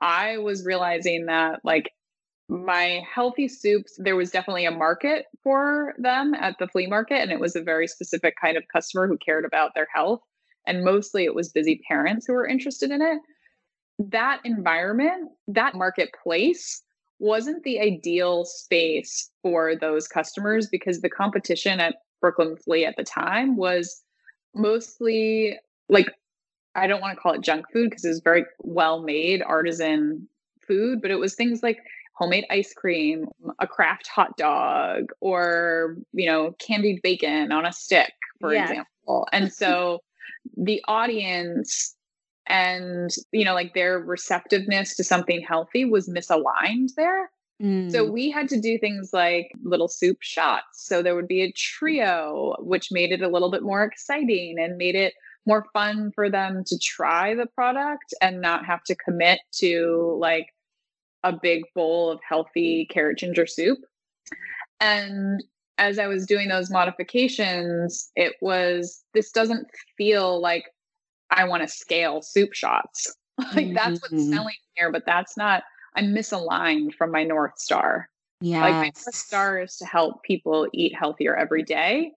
I 0.00 0.38
was 0.38 0.64
realizing 0.64 1.26
that 1.26 1.60
like 1.64 1.90
my 2.48 3.02
healthy 3.12 3.48
soups, 3.48 3.98
there 3.98 4.16
was 4.16 4.30
definitely 4.30 4.66
a 4.66 4.70
market 4.70 5.26
for 5.42 5.94
them 5.98 6.34
at 6.34 6.56
the 6.58 6.68
flea 6.68 6.86
market, 6.86 7.20
and 7.20 7.32
it 7.32 7.40
was 7.40 7.56
a 7.56 7.62
very 7.62 7.88
specific 7.88 8.34
kind 8.40 8.56
of 8.56 8.62
customer 8.72 9.08
who 9.08 9.18
cared 9.18 9.44
about 9.44 9.72
their 9.74 9.88
health. 9.92 10.20
And 10.66 10.84
mostly 10.84 11.24
it 11.24 11.34
was 11.34 11.50
busy 11.50 11.80
parents 11.88 12.26
who 12.26 12.34
were 12.34 12.46
interested 12.46 12.90
in 12.90 13.00
it. 13.02 13.18
That 13.98 14.40
environment, 14.44 15.30
that 15.48 15.74
marketplace, 15.74 16.82
wasn't 17.18 17.62
the 17.64 17.80
ideal 17.80 18.44
space 18.44 19.30
for 19.42 19.74
those 19.74 20.06
customers 20.06 20.68
because 20.68 21.00
the 21.00 21.08
competition 21.08 21.80
at 21.80 21.96
Brooklyn 22.20 22.56
Flea 22.56 22.84
at 22.84 22.96
the 22.96 23.04
time 23.04 23.56
was 23.56 24.02
mostly 24.54 25.58
like 25.88 26.08
I 26.74 26.86
don't 26.86 27.00
want 27.00 27.16
to 27.16 27.20
call 27.20 27.32
it 27.32 27.40
junk 27.40 27.66
food 27.72 27.88
because 27.90 28.04
it 28.04 28.08
was 28.08 28.20
very 28.20 28.44
well 28.58 29.02
made 29.02 29.42
artisan 29.42 30.28
food, 30.66 31.00
but 31.00 31.10
it 31.10 31.18
was 31.18 31.34
things 31.34 31.62
like 31.62 31.78
homemade 32.14 32.44
ice 32.50 32.74
cream, 32.74 33.26
a 33.58 33.66
craft 33.66 34.08
hot 34.08 34.36
dog, 34.36 35.06
or, 35.20 35.96
you 36.12 36.26
know, 36.26 36.54
candied 36.58 37.00
bacon 37.02 37.50
on 37.50 37.64
a 37.66 37.72
stick, 37.72 38.12
for 38.40 38.52
yeah. 38.52 38.62
example. 38.62 39.26
And 39.32 39.52
so 39.52 40.00
the 40.56 40.82
audience 40.86 41.95
and, 42.46 43.10
you 43.32 43.44
know, 43.44 43.54
like 43.54 43.74
their 43.74 43.98
receptiveness 43.98 44.96
to 44.96 45.04
something 45.04 45.40
healthy 45.40 45.84
was 45.84 46.08
misaligned 46.08 46.94
there. 46.96 47.30
Mm. 47.62 47.90
So 47.90 48.04
we 48.04 48.30
had 48.30 48.48
to 48.50 48.60
do 48.60 48.78
things 48.78 49.10
like 49.12 49.50
little 49.62 49.88
soup 49.88 50.18
shots. 50.20 50.86
So 50.86 51.02
there 51.02 51.14
would 51.14 51.28
be 51.28 51.42
a 51.42 51.52
trio, 51.52 52.54
which 52.60 52.92
made 52.92 53.12
it 53.12 53.22
a 53.22 53.28
little 53.28 53.50
bit 53.50 53.62
more 53.62 53.82
exciting 53.82 54.56
and 54.58 54.76
made 54.76 54.94
it 54.94 55.14
more 55.46 55.66
fun 55.72 56.10
for 56.14 56.28
them 56.28 56.64
to 56.66 56.78
try 56.78 57.34
the 57.34 57.46
product 57.46 58.12
and 58.20 58.40
not 58.40 58.66
have 58.66 58.82
to 58.84 58.96
commit 58.96 59.40
to 59.52 60.16
like 60.20 60.48
a 61.22 61.32
big 61.32 61.62
bowl 61.74 62.10
of 62.10 62.20
healthy 62.28 62.86
carrot 62.90 63.18
ginger 63.18 63.46
soup. 63.46 63.78
And 64.80 65.42
as 65.78 65.98
I 65.98 66.06
was 66.06 66.26
doing 66.26 66.48
those 66.48 66.70
modifications, 66.70 68.10
it 68.16 68.34
was 68.40 69.04
this 69.14 69.30
doesn't 69.30 69.66
feel 69.96 70.40
like 70.40 70.64
I 71.30 71.44
want 71.44 71.62
to 71.62 71.68
scale 71.68 72.22
soup 72.22 72.52
shots. 72.54 73.14
like 73.38 73.66
mm-hmm. 73.66 73.74
that's 73.74 74.00
what's 74.00 74.14
mm-hmm. 74.14 74.32
selling 74.32 74.54
here, 74.74 74.90
but 74.90 75.04
that's 75.06 75.36
not, 75.36 75.62
I'm 75.94 76.14
misaligned 76.14 76.94
from 76.94 77.10
my 77.10 77.24
North 77.24 77.58
Star. 77.58 78.08
Yeah. 78.40 78.62
Like 78.62 78.74
my 78.74 78.82
North 78.84 79.14
Star 79.14 79.60
is 79.60 79.76
to 79.76 79.86
help 79.86 80.22
people 80.22 80.68
eat 80.72 80.94
healthier 80.94 81.36
every 81.36 81.62
day. 81.62 82.12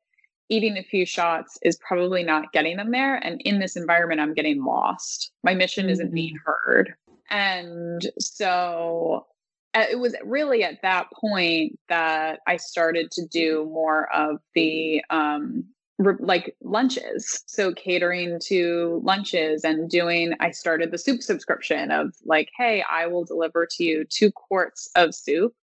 Eating 0.50 0.78
a 0.78 0.84
few 0.84 1.06
shots 1.06 1.60
is 1.62 1.78
probably 1.78 2.24
not 2.24 2.52
getting 2.54 2.78
them 2.78 2.92
there. 2.92 3.16
And 3.16 3.40
in 3.42 3.60
this 3.60 3.76
environment, 3.76 4.22
I'm 4.22 4.34
getting 4.34 4.64
lost. 4.64 5.32
My 5.44 5.54
mission 5.54 5.86
mm-hmm. 5.86 5.92
isn't 5.92 6.14
being 6.14 6.36
mm-hmm. 6.36 6.52
heard. 6.52 6.94
And 7.30 8.10
so 8.20 9.28
uh, 9.76 9.86
it 9.90 10.00
was 10.00 10.16
really 10.24 10.64
at 10.64 10.82
that 10.82 11.08
point 11.14 11.80
that 11.90 12.40
I 12.48 12.58
started 12.58 13.12
to 13.12 13.26
do 13.28 13.66
more 13.72 14.12
of 14.14 14.40
the 14.56 15.04
um, 15.10 15.66
re- 16.00 16.16
like 16.20 16.56
lunches. 16.64 17.44
So 17.46 17.74
catering 17.74 18.40
to 18.46 19.02
lunches 19.04 19.64
and 19.64 19.90
doing, 19.90 20.34
I 20.40 20.52
started 20.52 20.92
the 20.92 20.98
soup 20.98 21.22
subscription 21.22 21.92
of 21.92 22.16
like, 22.26 22.50
hey, 22.58 22.84
I 22.90 23.06
will 23.06 23.26
deliver 23.26 23.68
to 23.78 23.84
you 23.84 24.06
two 24.06 24.32
quarts 24.32 24.90
of 24.96 25.14
soup 25.14 25.54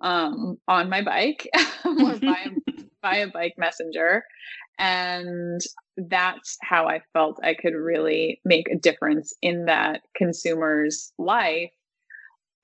um, 0.00 0.58
on 0.68 0.88
my 0.88 1.02
bike 1.02 1.48
or 1.84 2.16
by, 2.18 2.46
by 3.02 3.16
a 3.16 3.28
bike 3.28 3.54
messenger. 3.58 4.22
And 4.78 5.60
that's 5.96 6.56
how 6.62 6.86
I 6.86 7.00
felt 7.12 7.40
I 7.42 7.54
could 7.54 7.74
really 7.74 8.40
make 8.44 8.68
a 8.70 8.78
difference 8.78 9.34
in 9.42 9.64
that 9.64 10.02
consumer's 10.14 11.12
life 11.18 11.72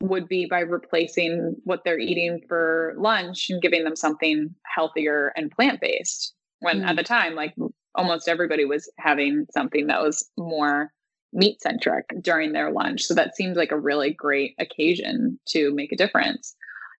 would 0.00 0.28
be 0.28 0.46
by 0.46 0.60
replacing 0.60 1.56
what 1.64 1.80
they're 1.84 1.98
eating 1.98 2.40
for 2.46 2.94
lunch 2.98 3.46
and 3.48 3.62
giving 3.62 3.84
them 3.84 3.96
something 3.96 4.54
healthier 4.72 5.32
and 5.34 5.50
plant-based. 5.50 6.34
When 6.64 6.80
mm. 6.80 6.86
at 6.86 6.96
the 6.96 7.02
time, 7.02 7.34
like 7.34 7.54
almost 7.94 8.28
everybody 8.28 8.64
was 8.64 8.90
having 8.98 9.46
something 9.52 9.86
that 9.86 10.02
was 10.02 10.28
more 10.36 10.92
meat 11.32 11.60
centric 11.60 12.06
during 12.20 12.52
their 12.52 12.70
lunch. 12.70 13.02
So 13.02 13.14
that 13.14 13.36
seemed 13.36 13.56
like 13.56 13.72
a 13.72 13.78
really 13.78 14.12
great 14.12 14.54
occasion 14.58 15.38
to 15.48 15.72
make 15.74 15.92
a 15.92 15.96
difference. 15.96 16.54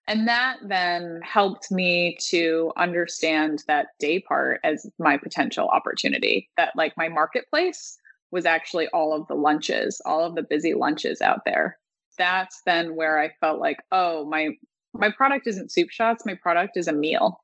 And 0.08 0.28
that 0.28 0.58
then 0.62 1.20
helped 1.24 1.72
me 1.72 2.16
to 2.28 2.72
understand 2.76 3.64
that 3.66 3.88
day 3.98 4.20
part 4.20 4.60
as 4.62 4.88
my 4.98 5.16
potential 5.16 5.68
opportunity, 5.68 6.48
that 6.56 6.72
like 6.76 6.96
my 6.96 7.08
marketplace 7.08 7.98
was 8.30 8.46
actually 8.46 8.86
all 8.88 9.12
of 9.12 9.26
the 9.26 9.34
lunches, 9.34 10.00
all 10.04 10.24
of 10.24 10.34
the 10.34 10.42
busy 10.42 10.74
lunches 10.74 11.20
out 11.20 11.40
there. 11.44 11.78
That's 12.18 12.62
then 12.66 12.94
where 12.94 13.18
I 13.18 13.30
felt 13.40 13.60
like, 13.60 13.78
oh, 13.90 14.24
my 14.26 14.50
my 14.94 15.10
product 15.10 15.46
isn't 15.46 15.72
soup 15.72 15.90
shots, 15.90 16.24
my 16.24 16.34
product 16.34 16.76
is 16.76 16.88
a 16.88 16.92
meal. 16.92 17.40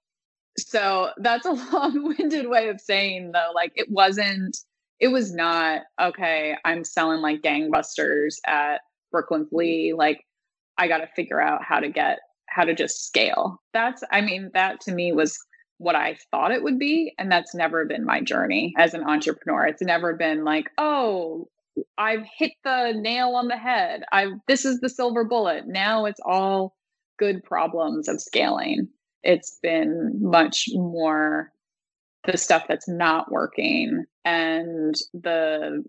So 0.58 1.10
that's 1.18 1.46
a 1.46 1.52
long-winded 1.72 2.48
way 2.48 2.68
of 2.68 2.80
saying 2.80 3.32
though, 3.32 3.52
like 3.54 3.72
it 3.74 3.90
wasn't, 3.90 4.56
it 5.00 5.08
was 5.08 5.32
not, 5.34 5.82
okay, 6.00 6.56
I'm 6.64 6.84
selling 6.84 7.20
like 7.20 7.42
gangbusters 7.42 8.36
at 8.46 8.82
Brooklyn 9.10 9.46
Flea. 9.48 9.94
Like 9.96 10.24
I 10.78 10.88
got 10.88 10.98
to 10.98 11.08
figure 11.14 11.40
out 11.40 11.62
how 11.62 11.80
to 11.80 11.88
get 11.88 12.18
how 12.48 12.64
to 12.64 12.74
just 12.74 13.06
scale. 13.06 13.62
That's, 13.72 14.02
I 14.10 14.20
mean, 14.20 14.50
that 14.52 14.80
to 14.82 14.92
me 14.92 15.12
was 15.12 15.38
what 15.78 15.96
I 15.96 16.16
thought 16.30 16.52
it 16.52 16.62
would 16.62 16.78
be. 16.78 17.14
And 17.18 17.30
that's 17.32 17.54
never 17.54 17.84
been 17.84 18.04
my 18.04 18.20
journey 18.20 18.74
as 18.76 18.94
an 18.94 19.04
entrepreneur. 19.04 19.66
It's 19.66 19.82
never 19.82 20.14
been 20.14 20.44
like, 20.44 20.68
oh, 20.78 21.48
I've 21.96 22.24
hit 22.38 22.52
the 22.62 22.92
nail 22.94 23.34
on 23.34 23.48
the 23.48 23.56
head. 23.56 24.02
I've, 24.12 24.32
this 24.46 24.64
is 24.64 24.80
the 24.80 24.88
silver 24.88 25.24
bullet. 25.24 25.66
Now 25.66 26.04
it's 26.04 26.20
all 26.24 26.76
good 27.18 27.42
problems 27.42 28.08
of 28.08 28.20
scaling. 28.20 28.88
It's 29.22 29.58
been 29.62 30.18
much 30.20 30.68
more 30.72 31.52
the 32.24 32.36
stuff 32.36 32.64
that's 32.68 32.88
not 32.88 33.30
working 33.32 34.04
and 34.24 34.94
the 35.12 35.84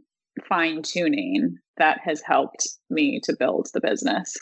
fine 0.47 0.81
tuning 0.81 1.57
that 1.77 1.99
has 2.03 2.21
helped 2.21 2.67
me 2.89 3.19
to 3.23 3.35
build 3.37 3.69
the 3.73 3.81
business. 3.81 4.35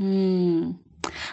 Mm. 0.00 0.78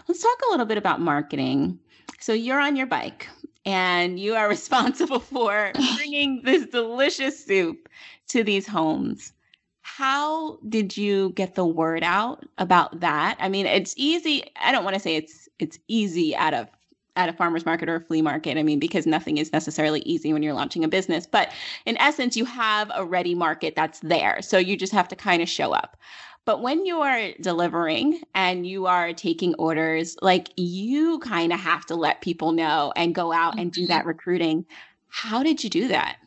Let's 0.08 0.22
talk 0.22 0.38
a 0.48 0.52
little 0.52 0.66
bit 0.66 0.78
about 0.78 1.02
marketing. 1.02 1.80
So 2.20 2.34
you're 2.34 2.60
on 2.60 2.76
your 2.76 2.88
bike 2.88 3.28
and 3.66 4.20
you 4.20 4.36
are 4.36 4.50
responsible 4.50 5.20
for 5.20 5.72
bringing 5.96 6.42
this 6.44 6.66
delicious 6.68 7.44
soup 7.44 7.90
to 8.30 8.44
these 8.44 8.68
homes. 8.68 9.34
How 9.82 10.58
did 10.68 10.98
you 10.98 11.32
get 11.36 11.56
the 11.56 11.66
word 11.66 12.04
out 12.04 12.46
about 12.58 13.00
that? 13.02 13.38
I 13.40 13.50
mean, 13.50 13.66
it's 13.66 13.94
easy. 13.98 14.44
I 14.60 14.72
don't 14.72 14.84
want 14.84 14.96
to 14.96 15.00
say 15.00 15.16
it's 15.16 15.48
it's 15.60 15.80
easy 15.88 16.36
out 16.36 16.54
a 16.54 16.68
at 17.16 17.30
a 17.30 17.34
farmer's 17.34 17.66
market 17.66 17.90
or 17.90 17.96
a 17.96 18.02
flea 18.02 18.22
market. 18.22 18.58
I 18.58 18.64
mean, 18.64 18.80
because 18.80 19.06
nothing 19.06 19.38
is 19.38 19.54
necessarily 19.54 20.02
easy 20.02 20.34
when 20.34 20.44
you're 20.44 20.54
launching 20.54 20.84
a 20.84 20.88
business. 20.88 21.26
But 21.26 21.52
in 21.86 21.98
essence, 21.98 22.36
you 22.36 22.46
have 22.46 22.92
a 22.94 23.06
ready 23.06 23.36
market 23.36 23.76
that's 23.76 24.00
there. 24.00 24.42
So 24.42 24.58
you 24.58 24.78
just 24.78 24.94
have 24.94 25.08
to 25.10 25.16
kind 25.16 25.42
of 25.42 25.50
show 25.50 25.72
up. 25.72 25.98
But 26.46 26.62
when 26.62 26.86
you 26.86 27.02
are 27.02 27.32
delivering 27.42 28.22
and 28.36 28.68
you 28.68 28.86
are 28.86 29.14
taking 29.14 29.56
orders, 29.56 30.16
like 30.22 30.50
you 30.56 31.18
kind 31.20 31.52
of 31.52 31.60
have 31.60 31.86
to 31.88 31.96
let 31.96 32.22
people 32.22 32.52
know 32.52 32.94
and 32.96 33.16
go 33.16 33.34
out 33.34 33.58
and 33.58 33.72
do 33.72 33.82
mm-hmm. 33.82 33.88
that 33.90 34.06
recruiting. 34.06 34.66
How 35.08 35.42
did 35.42 35.64
you 35.64 35.70
do 35.72 35.88
that? 35.88 36.18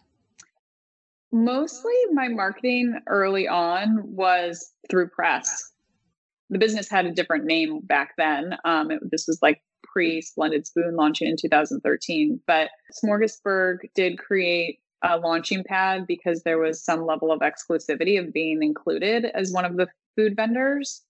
Mostly 1.31 1.93
my 2.13 2.29
marketing 2.29 2.99
early 3.07 3.47
on 3.47 4.03
was 4.05 4.73
through 4.91 5.11
press. 5.11 5.71
The 6.51 6.59
business 6.59 6.89
had 6.89 7.07
a 7.07 7.13
different 7.13 7.45
name 7.45 7.81
back 7.81 8.15
then. 8.17 8.57
Um, 8.65 8.91
it, 8.91 9.01
this 9.11 9.27
was 9.29 9.39
like 9.41 9.63
pre 9.93 10.21
Splendid 10.21 10.67
Spoon 10.67 10.97
launching 10.97 11.29
in 11.29 11.37
2013. 11.37 12.41
But 12.47 12.71
Smorgasburg 13.03 13.79
did 13.95 14.19
create 14.19 14.81
a 15.03 15.19
launching 15.19 15.65
pad 15.65 16.07
because 16.07 16.43
there 16.43 16.59
was 16.59 16.83
some 16.83 17.07
level 17.07 17.31
of 17.31 17.41
exclusivity 17.41 18.19
of 18.19 18.33
being 18.33 18.63
included 18.63 19.27
as 19.27 19.53
one 19.53 19.65
of 19.65 19.77
the 19.77 19.89
food 20.17 20.35
vendors. 20.35 21.03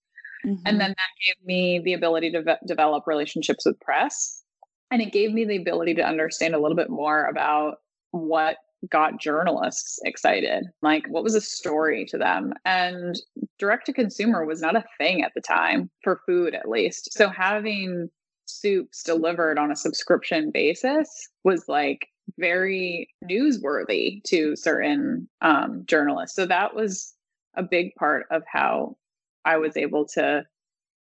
Mm-hmm. 0.45 0.61
And 0.65 0.79
then 0.79 0.89
that 0.89 1.25
gave 1.25 1.45
me 1.45 1.79
the 1.79 1.93
ability 1.93 2.31
to 2.31 2.43
ve- 2.43 2.67
develop 2.67 3.05
relationships 3.07 3.65
with 3.65 3.79
press. 3.79 4.43
And 4.91 5.01
it 5.01 5.11
gave 5.11 5.33
me 5.33 5.45
the 5.45 5.57
ability 5.57 5.95
to 5.95 6.03
understand 6.03 6.55
a 6.55 6.59
little 6.59 6.77
bit 6.77 6.89
more 6.89 7.25
about 7.25 7.77
what 8.11 8.57
got 8.89 9.19
journalists 9.19 9.99
excited. 10.05 10.65
Like, 10.81 11.05
what 11.09 11.23
was 11.23 11.35
a 11.35 11.41
story 11.41 12.05
to 12.05 12.17
them? 12.17 12.53
And 12.65 13.19
direct 13.57 13.85
to 13.87 13.93
consumer 13.93 14.45
was 14.45 14.61
not 14.61 14.75
a 14.75 14.85
thing 14.97 15.23
at 15.23 15.33
the 15.35 15.41
time 15.41 15.89
for 16.03 16.21
food, 16.25 16.55
at 16.55 16.69
least. 16.69 17.11
So, 17.13 17.29
having 17.29 18.09
soups 18.49 19.03
delivered 19.03 19.57
on 19.57 19.71
a 19.71 19.75
subscription 19.75 20.51
basis 20.51 21.29
was 21.43 21.67
like 21.67 22.07
very 22.37 23.09
newsworthy 23.29 24.23
to 24.23 24.55
certain 24.55 25.27
um, 25.41 25.83
journalists. 25.85 26.35
So, 26.35 26.45
that 26.45 26.75
was 26.75 27.13
a 27.55 27.63
big 27.63 27.95
part 27.95 28.25
of 28.31 28.43
how 28.51 28.97
I 29.45 29.57
was 29.57 29.75
able 29.77 30.05
to 30.13 30.45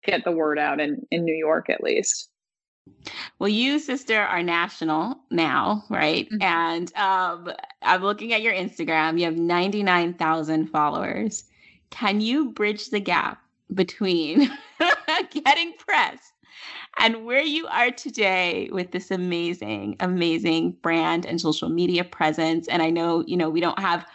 get 0.05 0.25
the 0.25 0.33
word 0.33 0.59
out 0.59 0.81
in, 0.81 1.07
in 1.11 1.25
New 1.25 1.35
York, 1.35 1.71
at 1.71 1.83
least. 1.83 2.29
Well, 3.39 3.49
you, 3.49 3.79
sister, 3.79 4.21
are 4.21 4.43
national 4.43 5.17
now, 5.31 5.85
right? 5.89 6.29
Mm-hmm. 6.29 6.43
And 6.43 6.95
um, 6.97 7.53
I'm 7.83 8.03
looking 8.03 8.33
at 8.33 8.43
your 8.43 8.53
Instagram. 8.53 9.19
You 9.19 9.27
have 9.27 9.37
99,000 9.37 10.67
followers. 10.69 11.45
Can 11.91 12.21
you 12.21 12.51
bridge 12.51 12.91
the 12.91 13.01
gap 13.01 13.41
between 13.75 14.51
getting 15.31 15.73
press 15.75 16.32
and 16.99 17.25
where 17.25 17.43
you 17.43 17.67
are 17.67 17.91
today 17.91 18.69
with 18.73 18.93
this 18.93 19.11
amazing, 19.11 19.97
amazing 20.01 20.73
brand 20.83 21.27
and 21.27 21.41
social 21.41 21.69
media 21.69 22.05
presence? 22.05 22.69
And 22.69 22.83
I 22.83 22.91
know, 22.91 23.25
you 23.27 23.37
know, 23.37 23.51
we 23.51 23.61
don't 23.61 23.79
have 23.79 24.07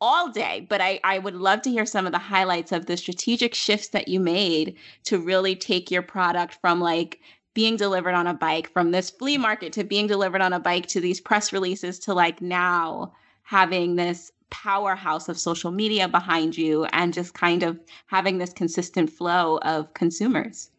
all 0.00 0.30
day, 0.30 0.66
but 0.68 0.80
I, 0.80 1.00
I 1.02 1.18
would 1.18 1.34
love 1.34 1.62
to 1.62 1.70
hear 1.70 1.86
some 1.86 2.06
of 2.06 2.12
the 2.12 2.18
highlights 2.18 2.72
of 2.72 2.86
the 2.86 2.96
strategic 2.96 3.54
shifts 3.54 3.88
that 3.88 4.08
you 4.08 4.20
made 4.20 4.76
to 5.04 5.18
really 5.18 5.56
take 5.56 5.90
your 5.90 6.02
product 6.02 6.58
from 6.60 6.80
like 6.80 7.20
being 7.54 7.76
delivered 7.76 8.14
on 8.14 8.26
a 8.26 8.34
bike 8.34 8.70
from 8.70 8.90
this 8.90 9.08
flea 9.08 9.38
market 9.38 9.72
to 9.72 9.82
being 9.82 10.06
delivered 10.06 10.42
on 10.42 10.52
a 10.52 10.60
bike 10.60 10.86
to 10.86 11.00
these 11.00 11.20
press 11.20 11.52
releases 11.52 11.98
to 11.98 12.12
like 12.12 12.42
now 12.42 13.12
having 13.44 13.96
this 13.96 14.30
powerhouse 14.50 15.28
of 15.28 15.38
social 15.38 15.70
media 15.70 16.06
behind 16.06 16.56
you 16.56 16.84
and 16.86 17.14
just 17.14 17.32
kind 17.32 17.62
of 17.62 17.80
having 18.06 18.38
this 18.38 18.52
consistent 18.52 19.10
flow 19.10 19.58
of 19.62 19.92
consumers. 19.94 20.70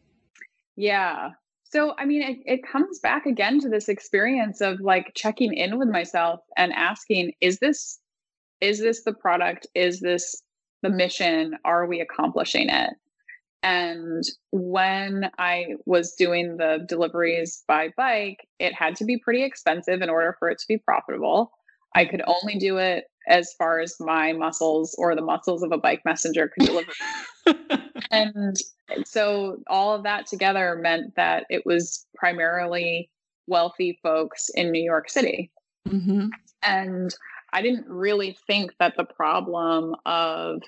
Yeah. 0.76 1.32
So, 1.70 1.94
I 1.98 2.06
mean, 2.06 2.22
it, 2.22 2.38
it 2.46 2.60
comes 2.66 2.98
back 2.98 3.26
again 3.26 3.60
to 3.60 3.68
this 3.68 3.88
experience 3.88 4.60
of 4.62 4.80
like 4.80 5.12
checking 5.14 5.52
in 5.52 5.78
with 5.78 5.88
myself 5.88 6.40
and 6.56 6.72
asking, 6.72 7.32
is 7.42 7.58
this, 7.58 7.98
is 8.60 8.80
this 8.80 9.04
the 9.04 9.12
product? 9.12 9.66
Is 9.74 10.00
this 10.00 10.42
the 10.82 10.88
mission? 10.88 11.56
Are 11.64 11.86
we 11.86 12.00
accomplishing 12.00 12.70
it? 12.70 12.94
And 13.62 14.22
when 14.50 15.30
I 15.38 15.74
was 15.84 16.14
doing 16.14 16.56
the 16.56 16.84
deliveries 16.88 17.64
by 17.68 17.90
bike, 17.96 18.46
it 18.58 18.72
had 18.72 18.96
to 18.96 19.04
be 19.04 19.18
pretty 19.18 19.44
expensive 19.44 20.00
in 20.00 20.08
order 20.08 20.36
for 20.38 20.48
it 20.48 20.58
to 20.60 20.68
be 20.68 20.78
profitable. 20.78 21.50
I 21.94 22.04
could 22.04 22.22
only 22.26 22.58
do 22.58 22.78
it 22.78 23.04
as 23.28 23.52
far 23.52 23.78
as 23.80 23.96
my 24.00 24.32
muscles 24.32 24.94
or 24.98 25.14
the 25.14 25.22
muscles 25.22 25.62
of 25.62 25.72
a 25.72 25.78
bike 25.78 26.02
messenger 26.04 26.48
could 26.48 26.66
deliver. 26.66 26.92
and 28.10 28.56
so 29.04 29.58
all 29.68 29.94
of 29.94 30.02
that 30.02 30.26
together 30.26 30.76
meant 30.82 31.14
that 31.16 31.44
it 31.50 31.64
was 31.64 32.06
primarily 32.14 33.10
wealthy 33.46 33.98
folks 34.02 34.48
in 34.54 34.72
New 34.72 34.82
York 34.82 35.10
City. 35.10 35.50
Mm-hmm. 35.86 36.28
And 36.62 37.14
I 37.52 37.62
didn't 37.62 37.86
really 37.88 38.36
think 38.46 38.72
that 38.78 38.94
the 38.96 39.04
problem 39.04 39.94
of 40.04 40.62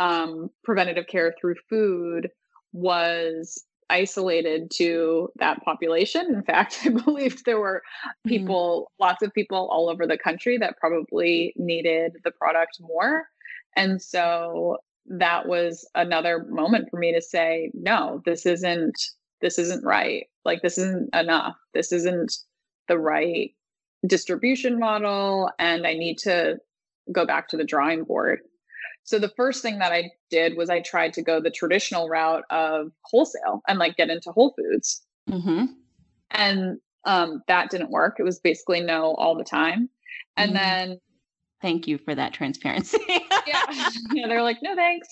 um, 0.00 0.50
preventative 0.62 1.06
care 1.06 1.34
through 1.40 1.56
food 1.68 2.30
was 2.72 3.64
isolated 3.90 4.70
to 4.72 5.30
that 5.36 5.62
population. 5.62 6.26
In 6.34 6.42
fact, 6.42 6.80
I 6.84 6.90
believed 6.90 7.44
there 7.44 7.60
were 7.60 7.82
mm-hmm. 8.06 8.28
people, 8.28 8.88
mm-hmm. 8.92 9.04
lots 9.04 9.22
of 9.22 9.32
people 9.32 9.68
all 9.70 9.88
over 9.88 10.06
the 10.06 10.18
country 10.18 10.58
that 10.58 10.78
probably 10.78 11.52
needed 11.56 12.16
the 12.24 12.30
product 12.30 12.78
more. 12.80 13.24
And 13.76 14.00
so 14.00 14.78
that 15.06 15.46
was 15.46 15.88
another 15.94 16.44
moment 16.48 16.88
for 16.90 16.98
me 16.98 17.12
to 17.12 17.20
say, 17.20 17.70
no, 17.74 18.22
this 18.24 18.46
isn't 18.46 18.96
this 19.40 19.58
isn't 19.58 19.84
right. 19.84 20.26
Like 20.46 20.62
this 20.62 20.78
isn't 20.78 21.14
enough. 21.14 21.56
This 21.74 21.92
isn't 21.92 22.32
the 22.88 22.98
right 22.98 23.50
distribution 24.06 24.78
model 24.78 25.50
and 25.58 25.86
I 25.86 25.94
need 25.94 26.18
to 26.18 26.58
go 27.12 27.26
back 27.26 27.48
to 27.48 27.56
the 27.56 27.64
drawing 27.64 28.04
board. 28.04 28.40
So 29.04 29.18
the 29.18 29.32
first 29.36 29.62
thing 29.62 29.78
that 29.78 29.92
I 29.92 30.10
did 30.30 30.56
was 30.56 30.70
I 30.70 30.80
tried 30.80 31.12
to 31.14 31.22
go 31.22 31.40
the 31.40 31.50
traditional 31.50 32.08
route 32.08 32.44
of 32.50 32.90
wholesale 33.02 33.62
and 33.68 33.78
like 33.78 33.96
get 33.96 34.10
into 34.10 34.32
Whole 34.32 34.54
Foods. 34.56 35.02
Mm-hmm. 35.30 35.66
And 36.30 36.78
um, 37.04 37.42
that 37.46 37.70
didn't 37.70 37.90
work. 37.90 38.16
It 38.18 38.22
was 38.22 38.40
basically 38.40 38.80
no 38.80 39.14
all 39.14 39.36
the 39.36 39.44
time. 39.44 39.90
And 40.38 40.54
mm-hmm. 40.54 40.56
then 40.56 41.00
thank 41.60 41.86
you 41.86 41.98
for 41.98 42.14
that 42.14 42.32
transparency. 42.32 42.98
yeah. 43.46 43.90
They're 44.26 44.42
like, 44.42 44.62
no 44.62 44.74
thanks. 44.74 45.08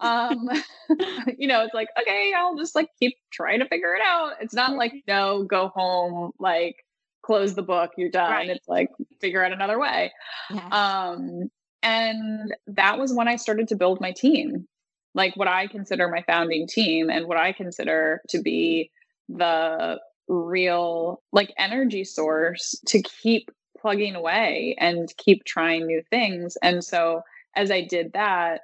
Um, 0.00 0.48
you 1.38 1.46
know, 1.46 1.62
it's 1.64 1.74
like, 1.74 1.88
okay, 2.00 2.32
I'll 2.36 2.56
just 2.56 2.74
like 2.74 2.88
keep 2.98 3.16
trying 3.30 3.60
to 3.60 3.68
figure 3.68 3.94
it 3.94 4.02
out. 4.02 4.32
It's 4.40 4.54
not 4.54 4.74
like, 4.74 4.92
no, 5.06 5.44
go 5.44 5.68
home, 5.68 6.32
like 6.40 6.84
close 7.22 7.54
the 7.54 7.62
book, 7.62 7.92
you're 7.96 8.10
done. 8.10 8.30
Right. 8.30 8.48
It's 8.48 8.66
like 8.68 8.90
figure 9.20 9.44
out 9.44 9.52
another 9.52 9.78
way. 9.78 10.12
Yeah. 10.50 10.68
Um, 10.70 11.50
and 11.82 12.54
that 12.66 12.98
was 12.98 13.12
when 13.12 13.28
I 13.28 13.36
started 13.36 13.68
to 13.68 13.76
build 13.76 14.00
my 14.00 14.12
team, 14.12 14.66
like 15.14 15.36
what 15.36 15.48
I 15.48 15.66
consider 15.66 16.08
my 16.08 16.22
founding 16.22 16.66
team 16.66 17.10
and 17.10 17.26
what 17.26 17.38
I 17.38 17.52
consider 17.52 18.20
to 18.30 18.40
be 18.40 18.90
the 19.28 20.00
real 20.28 21.22
like 21.32 21.52
energy 21.58 22.04
source 22.04 22.74
to 22.86 23.02
keep 23.02 23.50
plugging 23.78 24.14
away 24.14 24.76
and 24.78 25.12
keep 25.16 25.44
trying 25.44 25.86
new 25.86 26.02
things. 26.10 26.56
And 26.62 26.82
so 26.84 27.22
as 27.56 27.70
I 27.70 27.82
did 27.82 28.12
that, 28.12 28.62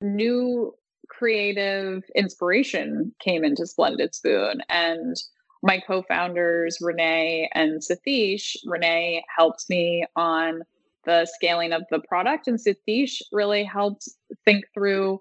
new 0.00 0.74
creative 1.08 2.02
inspiration 2.16 3.14
came 3.20 3.44
into 3.44 3.66
Splendid 3.66 4.14
Spoon 4.14 4.60
and 4.68 5.16
my 5.62 5.80
co-founders 5.80 6.78
Renee 6.80 7.48
and 7.54 7.80
Satish, 7.80 8.56
Renee 8.66 9.24
helped 9.34 9.64
me 9.70 10.04
on 10.14 10.62
the 11.06 11.26
scaling 11.26 11.72
of 11.72 11.82
the 11.90 12.00
product. 12.00 12.46
And 12.46 12.58
Satish 12.58 13.22
really 13.32 13.64
helped 13.64 14.08
think 14.44 14.64
through 14.74 15.20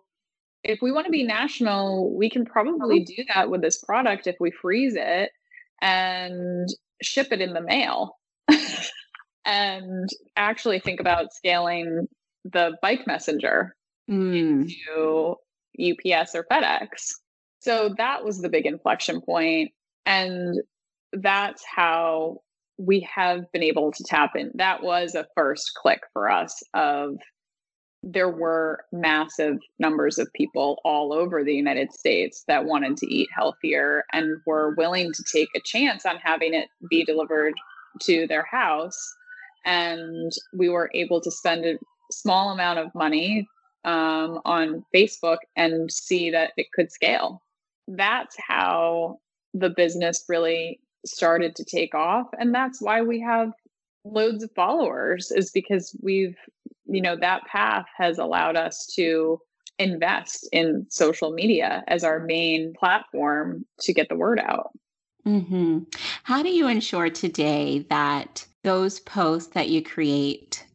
if 0.64 0.82
we 0.82 0.92
want 0.92 1.06
to 1.06 1.12
be 1.12 1.24
national, 1.24 2.16
we 2.16 2.30
can 2.30 2.46
probably 2.46 3.02
uh-huh. 3.02 3.14
do 3.18 3.24
that 3.34 3.50
with 3.50 3.62
this 3.62 3.80
product 3.84 4.28
if 4.28 4.36
we 4.40 4.52
freeze 4.52 4.96
it 4.96 5.32
and 5.82 6.70
ship 7.02 7.28
it 7.32 7.42
in 7.42 7.54
the 7.54 7.62
mail. 7.62 8.18
and 9.46 10.10
actually 10.38 10.80
think 10.80 11.00
about 11.00 11.34
scaling 11.34 12.08
the 12.46 12.78
bike 12.82 13.06
messenger 13.06 13.76
mm. 14.10 14.62
into 14.64 15.36
UPS 15.80 16.36
or 16.36 16.46
FedEx. 16.52 17.14
So 17.60 17.94
that 17.98 18.24
was 18.24 18.42
the 18.42 18.50
big 18.50 18.66
inflection 18.66 19.22
point, 19.22 19.72
And 20.06 20.62
that's 21.14 21.64
how 21.66 22.40
we 22.78 23.08
have 23.14 23.52
been 23.52 23.64
able 23.64 23.92
to 23.92 24.04
tap 24.04 24.32
in. 24.36 24.52
That 24.56 24.84
was 24.84 25.16
a 25.16 25.28
first 25.36 25.72
click 25.76 26.02
for 26.14 26.30
us 26.30 26.62
of 26.74 27.18
there 28.04 28.30
were 28.30 28.84
massive 28.92 29.58
numbers 29.80 30.20
of 30.20 30.28
people 30.34 30.80
all 30.84 31.14
over 31.14 31.44
the 31.44 31.54
United 31.54 31.94
States 31.94 32.44
that 32.48 32.66
wanted 32.66 32.98
to 32.98 33.08
eat 33.08 33.30
healthier 33.34 34.04
and 34.12 34.42
were 34.46 34.76
willing 34.76 35.14
to 35.14 35.24
take 35.32 35.48
a 35.56 35.62
chance 35.64 36.06
on 36.06 36.18
having 36.18 36.54
it 36.54 36.68
be 36.90 37.06
delivered 37.06 37.54
to 38.02 38.28
their 38.28 38.46
house. 38.52 39.00
And 39.66 40.32
we 40.58 40.68
were 40.68 40.92
able 40.94 41.22
to 41.22 41.32
spend 41.32 41.66
a 41.66 41.78
small 42.12 42.52
amount 42.52 42.80
of 42.80 42.94
money 42.94 43.48
um, 43.86 44.40
on 44.44 44.84
Facebook 44.94 45.38
and 45.56 45.90
see 45.90 46.30
that 46.32 46.52
it 46.58 46.68
could 46.74 46.92
scale. 46.92 47.42
That's 47.88 48.36
how 48.38 49.20
the 49.54 49.70
business 49.70 50.26
really 50.28 50.80
started 51.06 51.56
to 51.56 51.64
take 51.66 51.94
off 51.94 52.28
and 52.38 52.54
that's 52.54 52.82
why 52.82 53.02
we 53.02 53.20
have 53.20 53.52
loads 54.06 54.44
of 54.44 54.52
followers 54.56 55.32
is 55.32 55.52
because 55.52 55.96
we've 56.02 56.38
you 56.86 57.02
know 57.02 57.16
that 57.16 57.44
path 57.46 57.86
has 57.98 58.18
allowed 58.18 58.56
us 58.56 58.92
to 58.96 59.40
invest 59.80 60.48
in 60.52 60.86
social 60.90 61.32
media 61.32 61.84
as 61.88 62.04
our 62.04 62.20
main 62.20 62.74
platform 62.78 63.66
to 63.80 63.94
get 63.94 64.08
the 64.10 64.16
word 64.16 64.40
out 64.40 64.72
mm-hmm. 65.26 65.80
how 66.24 66.44
do 66.44 66.50
you 66.50 66.68
ensure 66.68 67.10
today 67.10 67.86
that 67.90 68.46
those 68.64 69.00
posts 69.02 69.54
that 69.54 69.70
you 69.70 69.82
create 69.82 70.66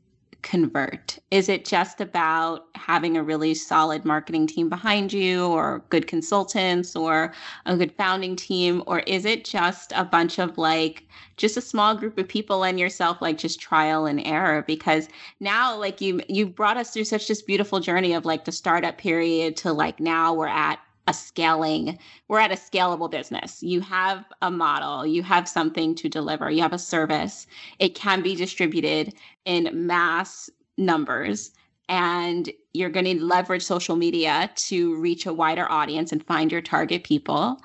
convert? 0.48 1.18
Is 1.30 1.50
it 1.50 1.66
just 1.66 2.00
about 2.00 2.68
having 2.74 3.18
a 3.18 3.22
really 3.22 3.52
solid 3.52 4.06
marketing 4.06 4.46
team 4.46 4.70
behind 4.70 5.12
you, 5.12 5.44
or 5.46 5.84
good 5.90 6.06
consultants, 6.06 6.96
or 6.96 7.34
a 7.66 7.76
good 7.76 7.92
founding 7.92 8.34
team? 8.34 8.82
Or 8.86 9.00
is 9.00 9.26
it 9.26 9.44
just 9.44 9.92
a 9.94 10.06
bunch 10.06 10.38
of 10.38 10.56
like, 10.56 11.04
just 11.36 11.58
a 11.58 11.60
small 11.60 11.94
group 11.94 12.16
of 12.16 12.28
people 12.28 12.64
and 12.64 12.80
yourself, 12.80 13.20
like 13.20 13.36
just 13.36 13.60
trial 13.60 14.06
and 14.06 14.26
error? 14.26 14.64
Because 14.66 15.08
now, 15.38 15.76
like 15.76 16.00
you, 16.00 16.22
you 16.28 16.46
brought 16.46 16.78
us 16.78 16.92
through 16.92 17.04
such 17.04 17.28
this 17.28 17.42
beautiful 17.42 17.78
journey 17.78 18.14
of 18.14 18.24
like 18.24 18.46
the 18.46 18.52
startup 18.52 18.96
period 18.96 19.54
to 19.58 19.72
like 19.74 20.00
now 20.00 20.32
we're 20.32 20.48
at 20.48 20.78
a 21.08 21.12
scaling 21.12 21.98
we're 22.28 22.38
at 22.38 22.52
a 22.52 22.54
scalable 22.54 23.10
business. 23.10 23.62
You 23.62 23.80
have 23.80 24.24
a 24.42 24.50
model 24.50 25.06
you 25.06 25.22
have 25.22 25.48
something 25.48 25.94
to 25.96 26.08
deliver 26.08 26.50
you 26.50 26.62
have 26.62 26.72
a 26.72 26.78
service. 26.78 27.46
It 27.78 27.94
can 27.94 28.22
be 28.22 28.36
distributed 28.36 29.14
in 29.44 29.70
mass 29.72 30.50
numbers 30.76 31.50
and 31.88 32.50
you're 32.74 32.90
going 32.90 33.06
to 33.06 33.24
leverage 33.24 33.64
social 33.64 33.96
media 33.96 34.50
to 34.54 35.00
reach 35.00 35.26
a 35.26 35.32
wider 35.32 35.70
audience 35.70 36.12
and 36.12 36.24
find 36.26 36.52
your 36.52 36.60
target 36.60 37.02
people. 37.02 37.60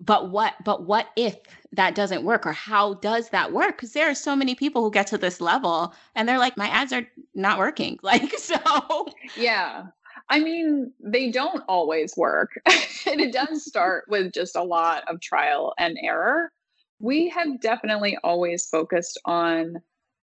But 0.00 0.30
what 0.30 0.54
but 0.64 0.84
what 0.84 1.08
if 1.16 1.36
that 1.72 1.94
doesn't 1.94 2.24
work 2.24 2.44
or 2.44 2.52
how 2.52 2.94
does 2.94 3.30
that 3.30 3.52
work? 3.52 3.76
Because 3.76 3.92
there 3.92 4.10
are 4.10 4.14
so 4.14 4.34
many 4.34 4.54
people 4.54 4.82
who 4.82 4.90
get 4.90 5.06
to 5.08 5.18
this 5.18 5.40
level 5.40 5.94
and 6.14 6.28
they're 6.28 6.38
like 6.38 6.56
my 6.56 6.68
ads 6.68 6.92
are 6.92 7.06
not 7.34 7.58
working. 7.58 7.98
Like 8.02 8.36
so 8.36 9.06
yeah 9.36 9.86
I 10.28 10.40
mean, 10.40 10.92
they 11.00 11.30
don't 11.30 11.62
always 11.68 12.16
work. 12.16 12.50
and 13.06 13.20
it 13.20 13.32
does 13.32 13.64
start 13.64 14.04
with 14.08 14.32
just 14.32 14.56
a 14.56 14.62
lot 14.62 15.04
of 15.08 15.20
trial 15.20 15.74
and 15.78 15.98
error. 16.02 16.50
We 16.98 17.28
have 17.30 17.60
definitely 17.60 18.16
always 18.24 18.66
focused 18.66 19.20
on 19.24 19.76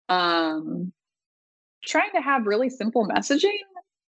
um, 0.09 0.93
trying 1.85 2.11
to 2.15 2.21
have 2.21 2.47
really 2.47 2.71
simple 2.71 3.07
messaging 3.07 3.59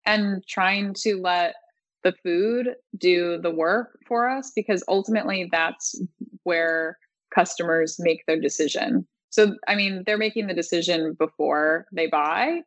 and 0.07 0.45
trying 0.47 0.95
to 0.95 1.21
let 1.21 1.55
the 2.03 2.13
food 2.25 2.71
do 2.97 3.39
the 3.39 3.51
work 3.51 3.99
for 4.07 4.29
us 4.29 4.53
because 4.55 4.83
ultimately 4.89 5.49
that's 5.51 6.01
where 6.45 6.99
customers 7.35 7.97
make 7.99 8.25
their 8.27 8.41
decision. 8.41 9.07
So, 9.31 9.55
I 9.69 9.77
mean, 9.77 10.03
they're 10.07 10.19
making 10.19 10.47
the 10.47 10.55
decision 10.55 11.15
before 11.19 11.87
they 11.93 12.07
buy, 12.07 12.63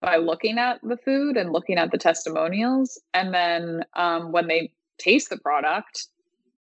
by 0.00 0.16
looking 0.16 0.58
at 0.58 0.80
the 0.82 0.96
food 0.96 1.36
and 1.36 1.52
looking 1.52 1.78
at 1.78 1.90
the 1.90 1.98
testimonials. 1.98 3.00
And 3.12 3.34
then 3.34 3.84
um, 3.94 4.32
when 4.32 4.48
they 4.48 4.72
taste 4.98 5.30
the 5.30 5.38
product, 5.38 6.06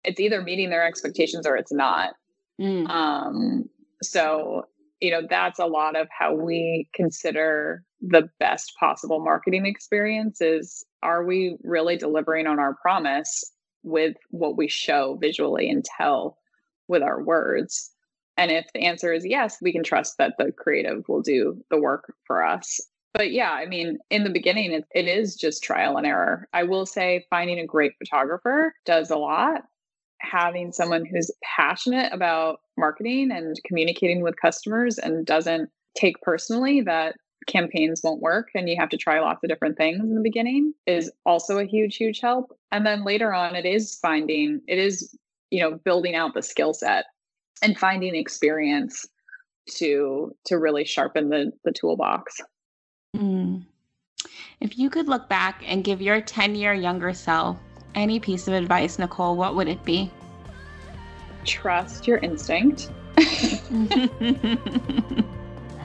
it's 0.04 0.20
either 0.20 0.42
meeting 0.42 0.70
their 0.70 0.86
expectations 0.86 1.46
or 1.46 1.56
it's 1.56 1.72
not. 1.72 2.14
Mm. 2.60 2.88
Um, 2.88 3.68
so, 4.02 4.66
you 5.00 5.10
know, 5.10 5.22
that's 5.28 5.58
a 5.58 5.66
lot 5.66 5.96
of 5.96 6.08
how 6.16 6.34
we 6.34 6.88
consider 6.94 7.84
the 8.00 8.28
best 8.38 8.74
possible 8.78 9.20
marketing 9.20 9.66
experience 9.66 10.40
is 10.40 10.84
are 11.02 11.24
we 11.24 11.56
really 11.62 11.96
delivering 11.96 12.46
on 12.46 12.58
our 12.58 12.74
promise 12.74 13.44
with 13.84 14.16
what 14.30 14.56
we 14.56 14.68
show 14.68 15.16
visually 15.20 15.70
and 15.70 15.84
tell 15.84 16.38
with 16.88 17.02
our 17.02 17.22
words? 17.22 17.92
And 18.36 18.50
if 18.50 18.66
the 18.72 18.84
answer 18.84 19.12
is 19.12 19.26
yes, 19.26 19.58
we 19.60 19.72
can 19.72 19.82
trust 19.82 20.18
that 20.18 20.34
the 20.38 20.52
creative 20.52 21.04
will 21.08 21.22
do 21.22 21.64
the 21.70 21.80
work 21.80 22.12
for 22.24 22.44
us 22.44 22.80
but 23.18 23.32
yeah, 23.32 23.50
I 23.50 23.66
mean, 23.66 23.98
in 24.10 24.22
the 24.22 24.30
beginning, 24.30 24.70
it, 24.70 24.84
it 24.94 25.08
is 25.08 25.34
just 25.34 25.64
trial 25.64 25.96
and 25.96 26.06
error. 26.06 26.48
I 26.52 26.62
will 26.62 26.86
say 26.86 27.26
finding 27.28 27.58
a 27.58 27.66
great 27.66 27.92
photographer 27.98 28.72
does 28.86 29.10
a 29.10 29.16
lot. 29.16 29.62
Having 30.20 30.70
someone 30.70 31.04
who's 31.04 31.28
passionate 31.42 32.12
about 32.12 32.60
marketing 32.76 33.32
and 33.32 33.56
communicating 33.64 34.22
with 34.22 34.40
customers 34.40 34.98
and 34.98 35.26
doesn't 35.26 35.68
take 35.96 36.20
personally 36.22 36.80
that 36.82 37.16
campaigns 37.48 38.02
won't 38.04 38.22
work 38.22 38.50
and 38.54 38.68
you 38.68 38.76
have 38.78 38.90
to 38.90 38.96
try 38.96 39.18
lots 39.18 39.42
of 39.42 39.50
different 39.50 39.76
things 39.76 40.00
in 40.00 40.14
the 40.14 40.20
beginning 40.20 40.72
is 40.86 41.10
also 41.26 41.58
a 41.58 41.64
huge, 41.64 41.96
huge 41.96 42.20
help. 42.20 42.56
And 42.70 42.86
then 42.86 43.04
later 43.04 43.34
on, 43.34 43.56
it 43.56 43.64
is 43.64 43.98
finding, 44.00 44.60
it 44.68 44.78
is, 44.78 45.12
you 45.50 45.60
know, 45.60 45.76
building 45.84 46.14
out 46.14 46.34
the 46.34 46.42
skill 46.42 46.72
set 46.72 47.06
and 47.62 47.76
finding 47.76 48.14
experience 48.14 49.06
to 49.70 50.34
to 50.46 50.56
really 50.56 50.84
sharpen 50.84 51.30
the 51.30 51.50
the 51.64 51.72
toolbox. 51.72 52.40
Mm. 53.16 53.64
If 54.60 54.78
you 54.78 54.90
could 54.90 55.08
look 55.08 55.28
back 55.28 55.62
and 55.66 55.84
give 55.84 56.02
your 56.02 56.20
10 56.20 56.54
year 56.54 56.74
younger 56.74 57.14
self 57.14 57.58
any 57.94 58.20
piece 58.20 58.48
of 58.48 58.54
advice, 58.54 58.98
Nicole, 58.98 59.36
what 59.36 59.54
would 59.54 59.68
it 59.68 59.84
be? 59.84 60.10
Trust 61.44 62.06
your 62.06 62.18
instinct. 62.18 62.90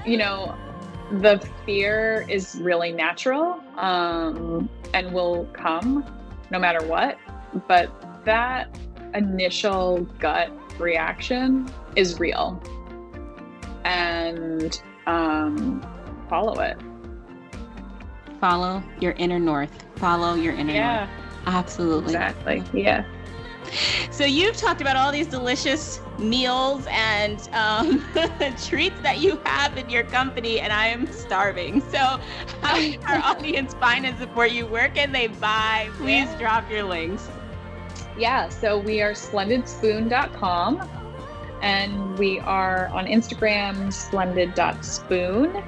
you 0.06 0.18
know, 0.18 0.56
the 1.12 1.48
fear 1.66 2.26
is 2.30 2.56
really 2.56 2.92
natural 2.92 3.64
um, 3.78 4.70
and 4.94 5.14
will 5.14 5.48
come 5.54 6.06
no 6.52 6.60
matter 6.60 6.86
what. 6.86 7.18
But 7.68 8.26
that 8.26 8.76
initial 9.14 10.02
gut 10.20 10.52
reaction 10.80 11.72
is 11.96 12.20
real. 12.20 12.62
And 13.86 14.82
um, 15.06 15.86
follow 16.28 16.60
it 16.60 16.78
follow 18.44 18.84
your 19.00 19.14
inner 19.14 19.40
north. 19.40 19.72
Follow 19.96 20.34
your 20.34 20.54
inner 20.54 20.74
yeah. 20.74 21.06
north. 21.06 21.56
Absolutely. 21.56 22.14
Exactly. 22.14 22.62
Yeah. 22.74 23.06
So 24.12 24.26
you've 24.26 24.58
talked 24.58 24.82
about 24.82 24.98
all 24.98 25.14
these 25.14 25.28
delicious 25.28 26.02
meals 26.20 26.86
and 26.90 27.40
um, 27.54 28.04
treats 28.66 29.00
that 29.00 29.20
you 29.22 29.40
have 29.46 29.78
in 29.78 29.90
your 29.90 30.04
company, 30.04 30.60
and 30.60 30.74
I 30.74 30.88
am 30.88 31.10
starving. 31.14 31.80
So 31.90 31.98
how 31.98 32.20
can 32.76 33.02
our 33.06 33.24
audience 33.24 33.76
find 33.76 34.06
and 34.06 34.18
support 34.20 34.52
you? 34.52 34.66
Where 34.66 34.90
can 34.90 35.14
they 35.14 35.28
buy? 35.28 35.90
Please 35.94 36.26
yeah. 36.26 36.40
drop 36.40 36.70
your 36.70 36.84
links. 36.84 37.30
Yeah, 38.18 38.50
so 38.50 38.78
we 38.78 39.02
are 39.02 39.14
splendidspoon.com 39.14 40.90
and 41.62 42.20
we 42.20 42.42
are 42.42 42.90
on 42.90 43.06
Instagram, 43.06 43.94
splendid.spoon. 43.94 45.64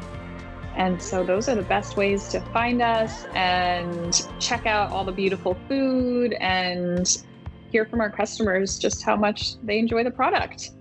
And 0.76 1.02
so 1.02 1.24
those 1.24 1.48
are 1.48 1.56
the 1.56 1.64
best 1.64 1.96
ways 1.96 2.28
to 2.30 2.42
find 2.52 2.82
us 2.82 3.26
and 3.34 4.28
check 4.40 4.66
out 4.66 4.92
all 4.92 5.06
the 5.06 5.12
beautiful 5.12 5.58
food 5.68 6.34
and 6.34 7.24
hear 7.72 7.86
from 7.86 8.02
our 8.02 8.10
customers 8.10 8.78
just 8.78 9.02
how 9.04 9.16
much 9.16 9.60
they 9.64 9.80
enjoy 9.80 10.04
the 10.04 10.12
product. 10.12 10.72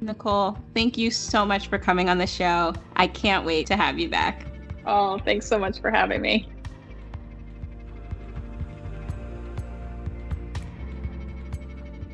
Nicole, 0.00 0.56
thank 0.74 0.98
you 0.98 1.10
so 1.10 1.44
much 1.44 1.68
for 1.68 1.78
coming 1.78 2.08
on 2.08 2.18
the 2.18 2.26
show. 2.26 2.74
I 2.96 3.06
can't 3.06 3.44
wait 3.44 3.66
to 3.68 3.76
have 3.76 3.98
you 3.98 4.08
back. 4.08 4.46
Oh, 4.84 5.18
thanks 5.18 5.46
so 5.46 5.58
much 5.58 5.80
for 5.80 5.90
having 5.90 6.20
me. 6.20 6.48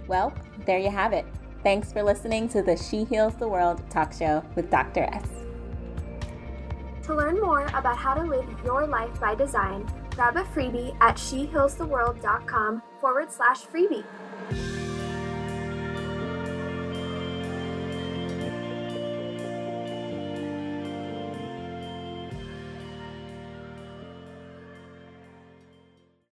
Well, 0.07 0.35
there 0.67 0.79
you 0.79 0.91
have 0.91 1.13
it. 1.13 1.25
Thanks 1.63 1.93
for 1.93 2.03
listening 2.03 2.49
to 2.51 2.63
the 2.63 2.77
She 2.77 3.05
Heals 3.05 3.35
the 3.35 3.49
World 3.49 3.83
talk 3.91 4.13
show 4.13 4.43
with 4.55 4.71
Dr. 4.71 5.05
S. 5.05 5.48
To 7.09 7.15
learn 7.15 7.41
more 7.41 7.65
about 7.73 7.97
how 7.97 8.13
to 8.13 8.23
live 8.23 8.45
your 8.67 8.87
life 8.87 9.19
by 9.19 9.35
design, 9.35 9.89
grab 10.15 10.37
a 10.37 10.43
freebie 10.43 10.95
at 11.01 11.17
shehealstheworld.com 11.17 12.83
forward 13.01 13.33
slash 13.33 13.63
freebie. 13.63 14.05